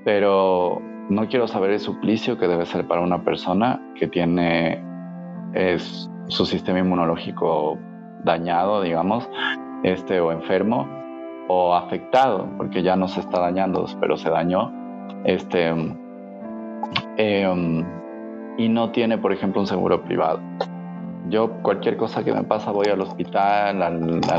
pero 0.05 0.83
no 1.09 1.29
quiero 1.29 1.47
saber 1.47 1.71
el 1.71 1.79
suplicio 1.79 2.37
que 2.37 2.49
debe 2.49 2.67
ser 2.67 2.89
para 2.89 3.01
una 3.01 3.25
persona 3.25 3.81
que 3.95 4.09
tiene 4.09 4.83
es, 5.55 6.11
su 6.27 6.47
sistema 6.47 6.81
inmunológico 6.81 7.79
dañado, 8.25 8.83
digamos, 8.83 9.31
este, 9.85 10.19
o 10.19 10.33
enfermo, 10.33 10.89
o 11.47 11.75
afectado, 11.75 12.49
porque 12.57 12.83
ya 12.83 12.97
no 12.97 13.07
se 13.07 13.21
está 13.21 13.39
dañando, 13.39 13.87
pero 14.01 14.17
se 14.17 14.31
dañó, 14.31 14.73
este, 15.25 15.69
em, 17.17 17.85
y 18.59 18.69
no 18.69 18.91
tiene, 18.91 19.19
por 19.19 19.33
ejemplo, 19.33 19.61
un 19.61 19.67
seguro 19.67 20.03
privado. 20.03 20.41
Yo 21.29 21.51
cualquier 21.63 21.97
cosa 21.97 22.25
que 22.25 22.33
me 22.33 22.43
pasa 22.43 22.73
voy 22.73 22.87
al 22.89 23.01
hospital, 23.01 23.83
a, 23.83 23.91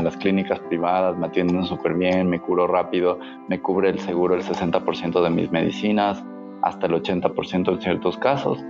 las 0.02 0.16
clínicas 0.18 0.60
privadas, 0.60 1.16
me 1.16 1.26
atienden 1.26 1.64
súper 1.64 1.94
bien, 1.94 2.28
me 2.28 2.40
curo 2.40 2.66
rápido, 2.66 3.18
me 3.48 3.60
cubre 3.60 3.88
el 3.88 3.98
seguro 3.98 4.34
el 4.34 4.42
60% 4.42 5.22
de 5.22 5.30
mis 5.30 5.50
medicinas, 5.50 6.22
hasta 6.62 6.86
el 6.86 6.92
80% 6.92 7.72
en 7.72 7.80
ciertos 7.80 8.18
casos. 8.18 8.64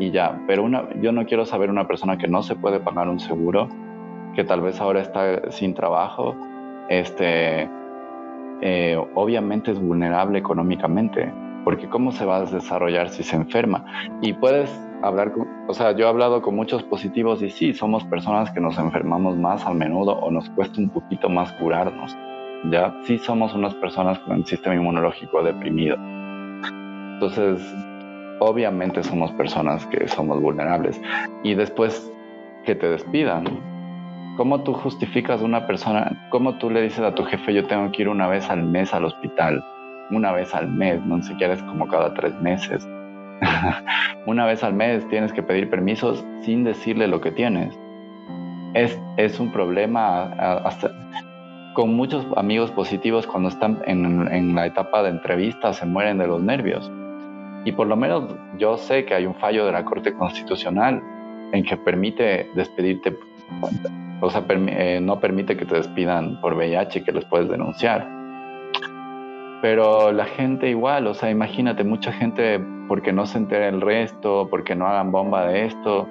y 0.00 0.12
ya. 0.12 0.40
Pero 0.46 0.62
una, 0.62 0.88
yo 1.00 1.10
no 1.10 1.26
quiero 1.26 1.44
saber 1.44 1.70
una 1.70 1.88
persona 1.88 2.16
que 2.16 2.28
no 2.28 2.42
se 2.42 2.54
puede 2.54 2.78
pagar 2.78 3.08
un 3.08 3.18
seguro, 3.18 3.68
que 4.34 4.44
tal 4.44 4.60
vez 4.60 4.80
ahora 4.80 5.00
está 5.00 5.50
sin 5.50 5.74
trabajo, 5.74 6.36
este, 6.88 7.68
eh, 8.60 8.96
obviamente 9.14 9.70
es 9.70 9.80
vulnerable 9.80 10.38
económicamente, 10.38 11.32
porque 11.64 11.88
¿cómo 11.88 12.12
se 12.12 12.24
va 12.24 12.38
a 12.38 12.44
desarrollar 12.44 13.10
si 13.10 13.22
se 13.22 13.36
enferma? 13.36 13.84
Y 14.20 14.32
puedes 14.32 14.70
hablar 15.02 15.32
con, 15.32 15.46
o 15.68 15.74
sea, 15.74 15.92
yo 15.92 16.06
he 16.06 16.08
hablado 16.08 16.42
con 16.42 16.56
muchos 16.56 16.82
positivos 16.82 17.42
y 17.42 17.50
sí, 17.50 17.72
somos 17.74 18.04
personas 18.04 18.50
que 18.50 18.60
nos 18.60 18.78
enfermamos 18.78 19.36
más 19.36 19.64
a 19.66 19.72
menudo 19.72 20.12
o 20.18 20.30
nos 20.30 20.48
cuesta 20.50 20.80
un 20.80 20.90
poquito 20.90 21.28
más 21.28 21.52
curarnos, 21.52 22.16
¿ya? 22.70 22.94
Sí 23.04 23.18
somos 23.18 23.54
unas 23.54 23.74
personas 23.74 24.18
con 24.20 24.36
el 24.36 24.46
sistema 24.46 24.74
inmunológico 24.74 25.42
deprimido. 25.42 25.96
Entonces, 27.14 27.60
obviamente 28.40 29.02
somos 29.02 29.30
personas 29.32 29.84
que 29.86 30.08
somos 30.08 30.40
vulnerables. 30.40 31.00
Y 31.42 31.54
después 31.54 32.12
que 32.64 32.74
te 32.74 32.88
despidan, 32.88 33.44
¿cómo 34.38 34.62
tú 34.62 34.72
justificas 34.72 35.42
a 35.42 35.44
una 35.44 35.66
persona? 35.66 36.28
¿Cómo 36.30 36.54
tú 36.58 36.70
le 36.70 36.80
dices 36.80 37.00
a 37.00 37.12
tu 37.12 37.24
jefe, 37.24 37.52
yo 37.52 37.66
tengo 37.66 37.90
que 37.90 38.02
ir 38.02 38.08
una 38.08 38.28
vez 38.28 38.48
al 38.48 38.62
mes 38.62 38.94
al 38.94 39.04
hospital? 39.04 39.64
Una 40.12 40.30
vez 40.30 40.54
al 40.54 40.68
mes, 40.68 41.04
no 41.04 41.20
qué 41.36 41.52
es 41.52 41.62
como 41.64 41.88
cada 41.88 42.14
tres 42.14 42.32
meses. 42.40 42.88
una 44.26 44.46
vez 44.46 44.62
al 44.62 44.74
mes 44.74 45.06
tienes 45.08 45.32
que 45.32 45.42
pedir 45.42 45.68
permisos 45.68 46.24
sin 46.42 46.62
decirle 46.62 47.08
lo 47.08 47.20
que 47.20 47.32
tienes. 47.32 47.76
Es, 48.74 48.96
es 49.16 49.40
un 49.40 49.50
problema 49.50 50.32
hasta 50.64 50.92
con 51.74 51.96
muchos 51.96 52.24
amigos 52.36 52.70
positivos 52.70 53.26
cuando 53.26 53.48
están 53.48 53.82
en, 53.86 54.28
en 54.32 54.54
la 54.54 54.66
etapa 54.66 55.02
de 55.02 55.10
entrevista 55.10 55.72
se 55.72 55.84
mueren 55.84 56.18
de 56.18 56.26
los 56.28 56.40
nervios 56.40 56.90
y 57.64 57.72
por 57.72 57.86
lo 57.86 57.96
menos 57.96 58.34
yo 58.56 58.76
sé 58.76 59.04
que 59.04 59.14
hay 59.14 59.26
un 59.26 59.34
fallo 59.34 59.66
de 59.66 59.72
la 59.72 59.84
Corte 59.84 60.12
Constitucional 60.12 61.02
en 61.52 61.64
que 61.64 61.76
permite 61.76 62.48
despedirte, 62.54 63.16
o 64.20 64.30
sea, 64.30 64.44
eh, 64.48 65.00
no 65.00 65.20
permite 65.20 65.56
que 65.56 65.64
te 65.64 65.76
despidan 65.76 66.40
por 66.40 66.54
VIH, 66.54 67.04
que 67.04 67.12
les 67.12 67.24
puedes 67.24 67.48
denunciar. 67.48 68.06
Pero 69.62 70.12
la 70.12 70.24
gente 70.24 70.68
igual, 70.70 71.06
o 71.06 71.14
sea, 71.14 71.30
imagínate, 71.30 71.84
mucha 71.84 72.12
gente 72.12 72.60
porque 72.88 73.12
no 73.12 73.26
se 73.26 73.38
entera 73.38 73.68
el 73.68 73.80
resto, 73.80 74.48
porque 74.50 74.74
no 74.74 74.86
hagan 74.86 75.12
bomba 75.12 75.46
de 75.46 75.66
esto, 75.66 76.08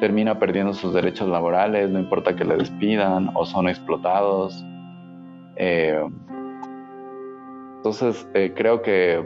termina 0.00 0.38
perdiendo 0.38 0.74
sus 0.74 0.92
derechos 0.92 1.28
laborales, 1.28 1.90
no 1.90 1.98
importa 1.98 2.34
que 2.34 2.44
le 2.44 2.56
despidan 2.56 3.30
o 3.34 3.44
son 3.46 3.68
explotados. 3.68 4.64
Eh, 5.56 6.02
entonces, 7.76 8.28
eh, 8.34 8.52
creo 8.54 8.82
que 8.82 9.24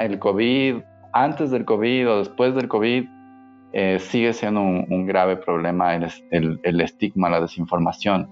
el 0.00 0.18
COVID, 0.18 0.76
antes 1.12 1.50
del 1.50 1.64
COVID 1.64 2.10
o 2.10 2.18
después 2.18 2.54
del 2.54 2.68
COVID, 2.68 3.04
eh, 3.72 3.98
sigue 3.98 4.32
siendo 4.32 4.60
un, 4.60 5.06
grave 5.06 5.36
problema 5.36 5.94
el, 5.94 6.80
estigma, 6.80 7.30
la 7.30 7.40
desinformación, 7.40 8.28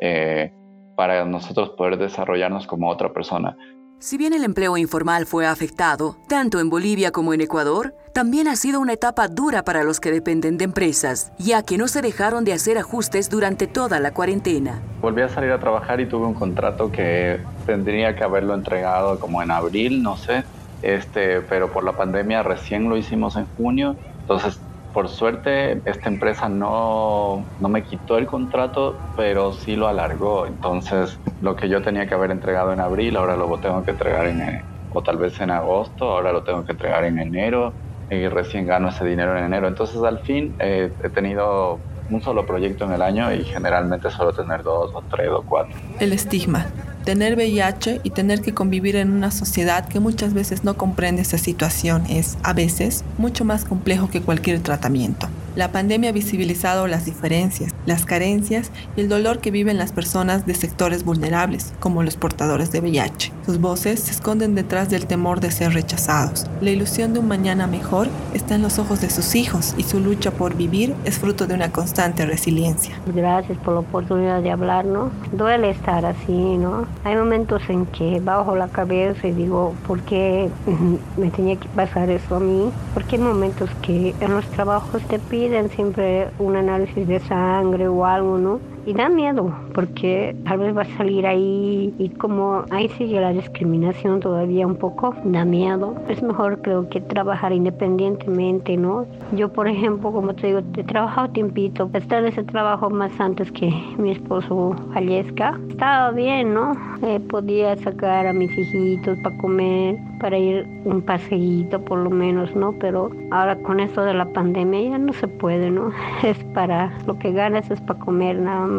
eh, 0.00 0.52
para 0.96 1.24
nosotros 1.24 1.70
poder 1.70 1.98
desarrollarnos 1.98 2.66
como 2.66 2.88
otra 2.88 3.12
persona. 3.12 3.56
Si 4.02 4.18
bien 4.18 4.32
el 4.32 4.42
empleo 4.42 4.76
informal 4.76 5.26
fue 5.26 5.46
afectado, 5.46 6.16
tanto 6.28 6.58
en 6.58 6.68
Bolivia 6.68 7.12
como 7.12 7.34
en 7.34 7.40
Ecuador, 7.40 7.94
también 8.12 8.48
ha 8.48 8.56
sido 8.56 8.80
una 8.80 8.94
etapa 8.94 9.28
dura 9.28 9.62
para 9.62 9.84
los 9.84 10.00
que 10.00 10.10
dependen 10.10 10.58
de 10.58 10.64
empresas, 10.64 11.32
ya 11.38 11.62
que 11.62 11.78
no 11.78 11.86
se 11.86 12.02
dejaron 12.02 12.44
de 12.44 12.52
hacer 12.52 12.78
ajustes 12.78 13.30
durante 13.30 13.68
toda 13.68 14.00
la 14.00 14.12
cuarentena. 14.12 14.82
Volví 15.00 15.22
a 15.22 15.28
salir 15.28 15.52
a 15.52 15.60
trabajar 15.60 16.00
y 16.00 16.06
tuve 16.06 16.26
un 16.26 16.34
contrato 16.34 16.90
que 16.90 17.38
tendría 17.64 18.16
que 18.16 18.24
haberlo 18.24 18.54
entregado 18.54 19.20
como 19.20 19.40
en 19.40 19.52
abril, 19.52 20.02
no 20.02 20.16
sé, 20.16 20.42
este, 20.82 21.40
pero 21.40 21.72
por 21.72 21.84
la 21.84 21.92
pandemia 21.92 22.42
recién 22.42 22.88
lo 22.88 22.96
hicimos 22.96 23.36
en 23.36 23.46
junio, 23.56 23.94
entonces 24.22 24.58
por 24.92 25.08
suerte 25.08 25.80
esta 25.84 26.08
empresa 26.08 26.48
no, 26.48 27.44
no, 27.60 27.68
me 27.68 27.82
quitó 27.82 28.18
el 28.18 28.26
contrato, 28.26 28.96
pero 29.16 29.52
sí 29.52 29.76
lo 29.76 29.88
alargó. 29.88 30.46
Entonces 30.46 31.18
lo 31.40 31.56
que 31.56 31.68
yo 31.68 31.82
tenía 31.82 32.06
que 32.06 32.14
haber 32.14 32.30
entregado 32.30 32.72
en 32.72 32.80
abril, 32.80 33.16
ahora 33.16 33.36
lo 33.36 33.56
tengo 33.58 33.82
que 33.84 33.92
entregar 33.92 34.26
en, 34.26 34.62
o 34.92 35.02
tal 35.02 35.16
vez 35.18 35.40
en 35.40 35.50
agosto, 35.50 36.10
ahora 36.10 36.32
lo 36.32 36.42
tengo 36.42 36.64
que 36.64 36.72
entregar 36.72 37.04
en 37.04 37.18
enero 37.18 37.72
y 38.10 38.28
recién 38.28 38.66
gano 38.66 38.88
ese 38.88 39.04
dinero 39.04 39.36
en 39.36 39.44
enero. 39.44 39.68
Entonces 39.68 40.02
al 40.02 40.18
fin 40.20 40.54
eh, 40.58 40.92
he 41.02 41.08
tenido 41.08 41.78
un 42.10 42.22
solo 42.22 42.46
proyecto 42.46 42.84
en 42.84 42.92
el 42.92 43.02
año 43.02 43.32
y 43.32 43.44
generalmente 43.44 44.10
solo 44.10 44.32
tener 44.32 44.62
dos 44.62 44.90
o 44.94 45.02
tres 45.10 45.28
o 45.30 45.42
cuatro. 45.42 45.74
El 45.98 46.12
estigma 46.12 46.66
Tener 47.04 47.34
VIH 47.34 48.00
y 48.04 48.10
tener 48.10 48.42
que 48.42 48.54
convivir 48.54 48.94
en 48.94 49.10
una 49.10 49.32
sociedad 49.32 49.88
que 49.88 49.98
muchas 49.98 50.34
veces 50.34 50.62
no 50.62 50.76
comprende 50.76 51.22
esa 51.22 51.36
situación 51.36 52.04
es, 52.08 52.38
a 52.44 52.52
veces, 52.52 53.04
mucho 53.18 53.44
más 53.44 53.64
complejo 53.64 54.08
que 54.08 54.22
cualquier 54.22 54.60
tratamiento. 54.60 55.28
La 55.54 55.70
pandemia 55.70 56.08
ha 56.08 56.14
visibilizado 56.14 56.86
las 56.86 57.04
diferencias, 57.04 57.74
las 57.84 58.06
carencias 58.06 58.72
y 58.96 59.02
el 59.02 59.10
dolor 59.10 59.40
que 59.40 59.50
viven 59.50 59.76
las 59.76 59.92
personas 59.92 60.46
de 60.46 60.54
sectores 60.54 61.04
vulnerables, 61.04 61.74
como 61.78 62.02
los 62.02 62.16
portadores 62.16 62.72
de 62.72 62.80
VIH. 62.80 63.34
Sus 63.44 63.60
voces 63.60 64.00
se 64.00 64.12
esconden 64.12 64.54
detrás 64.54 64.88
del 64.88 65.06
temor 65.06 65.40
de 65.40 65.50
ser 65.50 65.74
rechazados. 65.74 66.46
La 66.62 66.70
ilusión 66.70 67.12
de 67.12 67.18
un 67.18 67.28
mañana 67.28 67.66
mejor 67.66 68.08
está 68.32 68.54
en 68.54 68.62
los 68.62 68.78
ojos 68.78 69.02
de 69.02 69.10
sus 69.10 69.34
hijos 69.34 69.74
y 69.76 69.82
su 69.82 70.00
lucha 70.00 70.30
por 70.30 70.54
vivir 70.54 70.94
es 71.04 71.18
fruto 71.18 71.46
de 71.46 71.54
una 71.54 71.70
constante 71.70 72.24
resiliencia. 72.24 72.98
Gracias 73.14 73.58
por 73.58 73.74
la 73.74 73.80
oportunidad 73.80 74.40
de 74.40 74.52
hablar, 74.52 74.86
¿no? 74.86 75.10
Duele 75.32 75.68
estar 75.68 76.06
así, 76.06 76.32
¿no? 76.32 76.86
Hay 77.04 77.14
momentos 77.14 77.60
en 77.68 77.84
que 77.84 78.20
bajo 78.20 78.56
la 78.56 78.68
cabeza 78.68 79.26
y 79.26 79.32
digo, 79.32 79.74
¿por 79.86 80.00
qué 80.00 80.48
me 81.18 81.28
tenía 81.28 81.56
que 81.56 81.68
pasar 81.68 82.08
eso 82.08 82.36
a 82.36 82.40
mí? 82.40 82.70
Porque 82.94 83.16
hay 83.16 83.22
momentos 83.22 83.68
que 83.82 84.14
en 84.18 84.34
los 84.34 84.46
trabajos 84.46 85.02
te 85.02 85.18
piden 85.18 85.41
piden 85.42 85.68
siempre 85.70 86.28
un 86.38 86.54
análisis 86.54 87.04
de 87.08 87.18
sangre 87.18 87.88
o 87.88 88.06
algo, 88.06 88.38
¿no? 88.38 88.60
Y 88.84 88.94
da 88.94 89.08
miedo, 89.08 89.54
porque 89.74 90.34
tal 90.44 90.58
vez 90.58 90.76
va 90.76 90.82
a 90.82 90.96
salir 90.96 91.24
ahí 91.24 91.94
y 91.98 92.08
como 92.08 92.64
ahí 92.70 92.88
sigue 92.90 93.20
la 93.20 93.32
discriminación 93.32 94.18
todavía 94.18 94.66
un 94.66 94.74
poco, 94.74 95.14
da 95.24 95.44
miedo. 95.44 95.94
Es 96.08 96.20
mejor 96.22 96.60
creo 96.62 96.88
que 96.88 97.00
trabajar 97.00 97.52
independientemente, 97.52 98.76
¿no? 98.76 99.06
Yo, 99.36 99.52
por 99.52 99.68
ejemplo, 99.68 100.10
como 100.10 100.34
te 100.34 100.48
digo, 100.48 100.60
he 100.76 100.84
trabajado 100.84 101.28
tiempito, 101.30 101.88
estar 101.92 102.18
en 102.18 102.26
ese 102.26 102.42
trabajo 102.42 102.90
más 102.90 103.12
antes 103.20 103.52
que 103.52 103.72
mi 103.98 104.10
esposo 104.10 104.74
fallezca. 104.92 105.58
Estaba 105.68 106.10
bien, 106.10 106.52
¿no? 106.52 106.72
Eh, 107.02 107.20
podía 107.20 107.76
sacar 107.76 108.26
a 108.26 108.32
mis 108.32 108.50
hijitos 108.58 109.16
para 109.18 109.36
comer, 109.38 109.96
para 110.18 110.38
ir 110.38 110.66
un 110.84 111.02
paseíto 111.02 111.80
por 111.84 111.98
lo 111.98 112.10
menos, 112.10 112.54
¿no? 112.56 112.72
Pero 112.80 113.10
ahora 113.30 113.56
con 113.62 113.80
esto 113.80 114.02
de 114.02 114.14
la 114.14 114.26
pandemia 114.32 114.90
ya 114.90 114.98
no 114.98 115.12
se 115.12 115.28
puede, 115.28 115.70
¿no? 115.70 115.92
Es 116.22 116.42
para, 116.54 116.92
lo 117.06 117.18
que 117.18 117.32
ganas 117.32 117.70
es 117.70 117.80
para 117.80 117.98
comer 118.00 118.38
nada 118.38 118.66
más. 118.66 118.71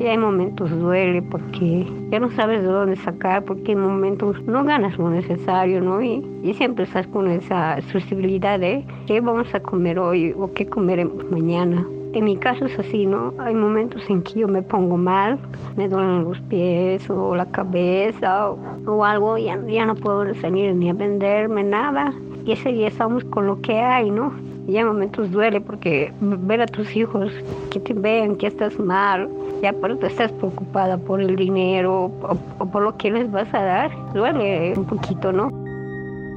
Y 0.00 0.04
hay 0.04 0.18
momentos 0.18 0.70
duele 0.70 1.22
porque 1.22 1.86
ya 2.10 2.18
no 2.18 2.30
sabes 2.32 2.62
de 2.62 2.68
dónde 2.68 2.96
sacar, 2.96 3.44
porque 3.44 3.72
hay 3.72 3.76
momentos 3.76 4.42
no 4.42 4.64
ganas 4.64 4.98
lo 4.98 5.10
necesario, 5.10 5.80
¿no? 5.80 6.02
Y, 6.02 6.24
siempre 6.54 6.84
estás 6.84 7.06
con 7.08 7.28
esa 7.28 7.80
sensibilidad 7.92 8.58
de 8.58 8.84
qué 9.06 9.20
vamos 9.20 9.52
a 9.54 9.60
comer 9.60 9.98
hoy 9.98 10.34
o 10.38 10.52
qué 10.52 10.66
comeremos 10.66 11.24
mañana. 11.30 11.86
En 12.12 12.24
mi 12.24 12.36
caso 12.36 12.64
es 12.64 12.78
así, 12.78 13.04
¿no? 13.04 13.34
Hay 13.38 13.54
momentos 13.54 14.08
en 14.08 14.22
que 14.22 14.40
yo 14.40 14.48
me 14.48 14.62
pongo 14.62 14.96
mal, 14.96 15.38
me 15.76 15.88
duelen 15.88 16.24
los 16.24 16.40
pies 16.42 17.10
o 17.10 17.34
la 17.34 17.46
cabeza 17.46 18.50
o, 18.50 19.04
algo, 19.04 19.36
ya, 19.36 19.60
ya 19.66 19.84
no 19.84 19.94
puedo 19.94 20.32
salir 20.36 20.74
ni 20.74 20.88
a 20.88 20.94
venderme 20.94 21.62
nada. 21.62 22.14
Y 22.46 22.52
ese 22.52 22.70
día 22.70 22.88
estamos 22.88 23.24
con 23.24 23.48
lo 23.48 23.60
que 23.60 23.76
hay, 23.76 24.08
¿no? 24.08 24.32
Y 24.68 24.76
hay 24.76 24.84
momentos 24.84 25.30
duele 25.32 25.60
porque 25.60 26.12
ver 26.20 26.62
a 26.62 26.66
tus 26.66 26.94
hijos 26.94 27.32
que 27.70 27.80
te 27.80 27.92
vean 27.92 28.36
que 28.36 28.46
estás 28.46 28.78
mal, 28.78 29.28
ya 29.62 29.72
por 29.72 29.90
eso 29.90 30.06
estás 30.06 30.30
preocupada 30.32 30.96
por 30.96 31.20
el 31.20 31.34
dinero 31.34 32.04
o, 32.22 32.38
o 32.58 32.66
por 32.70 32.82
lo 32.82 32.96
que 32.96 33.10
les 33.10 33.30
vas 33.30 33.52
a 33.52 33.62
dar, 33.62 34.12
duele 34.14 34.74
un 34.76 34.84
poquito, 34.84 35.32
¿no? 35.32 35.50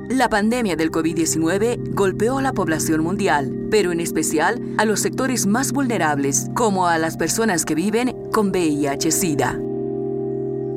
La 0.09 0.27
pandemia 0.27 0.75
del 0.75 0.89
COVID-19 0.89 1.93
golpeó 1.93 2.39
a 2.39 2.41
la 2.41 2.53
población 2.53 3.01
mundial, 3.03 3.67
pero 3.69 3.91
en 3.91 3.99
especial 3.99 4.59
a 4.79 4.85
los 4.85 5.01
sectores 5.01 5.45
más 5.45 5.71
vulnerables, 5.71 6.49
como 6.55 6.87
a 6.87 6.97
las 6.97 7.17
personas 7.17 7.65
que 7.65 7.75
viven 7.75 8.15
con 8.31 8.51
VIH-Sida. 8.51 9.68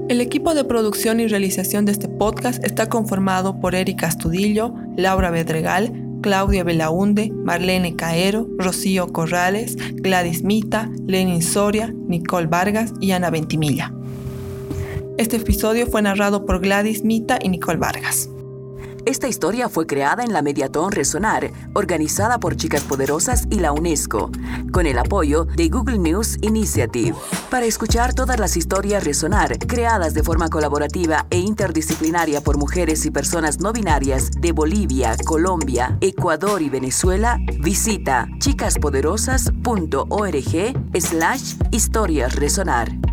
El 0.08 0.20
equipo 0.20 0.54
de 0.54 0.64
producción 0.64 1.20
y 1.20 1.28
realización 1.28 1.84
de 1.84 1.92
este 1.92 2.08
podcast 2.08 2.62
está 2.64 2.88
conformado 2.88 3.60
por 3.60 3.74
Erika 3.74 4.08
Astudillo, 4.08 4.74
Laura 4.96 5.30
Bedregal, 5.30 5.92
Claudia 6.22 6.64
Belaunde, 6.64 7.30
Marlene 7.30 7.94
Caero, 7.96 8.48
Rocío 8.58 9.12
Corrales, 9.12 9.76
Gladys 9.94 10.42
Mita, 10.42 10.90
Lenin 11.06 11.42
Soria, 11.42 11.94
Nicole 12.08 12.46
Vargas 12.46 12.92
y 13.00 13.12
Ana 13.12 13.30
Ventimilla. 13.30 13.92
Este 15.18 15.36
episodio 15.36 15.86
fue 15.86 16.02
narrado 16.02 16.46
por 16.46 16.60
Gladys 16.60 17.04
Mita 17.04 17.38
y 17.40 17.48
Nicole 17.48 17.78
Vargas. 17.78 18.28
Esta 19.04 19.26
historia 19.26 19.68
fue 19.68 19.86
creada 19.86 20.22
en 20.22 20.32
la 20.32 20.42
Mediatón 20.42 20.92
Resonar, 20.92 21.50
organizada 21.74 22.38
por 22.38 22.54
Chicas 22.56 22.82
Poderosas 22.82 23.48
y 23.50 23.58
la 23.58 23.72
UNESCO, 23.72 24.30
con 24.70 24.86
el 24.86 24.96
apoyo 24.96 25.44
de 25.44 25.68
Google 25.68 25.98
News 25.98 26.38
Initiative. 26.40 27.16
Para 27.50 27.66
escuchar 27.66 28.14
todas 28.14 28.38
las 28.38 28.56
historias 28.56 29.02
Resonar, 29.02 29.58
creadas 29.58 30.14
de 30.14 30.22
forma 30.22 30.48
colaborativa 30.50 31.26
e 31.30 31.38
interdisciplinaria 31.38 32.42
por 32.42 32.58
mujeres 32.58 33.04
y 33.04 33.10
personas 33.10 33.58
no 33.58 33.72
binarias 33.72 34.30
de 34.30 34.52
Bolivia, 34.52 35.16
Colombia, 35.24 35.98
Ecuador 36.00 36.62
y 36.62 36.70
Venezuela, 36.70 37.38
visita 37.58 38.28
chicaspoderosas.org 38.38 41.00
slash 41.00 41.54
historias 41.72 42.36
resonar. 42.36 43.11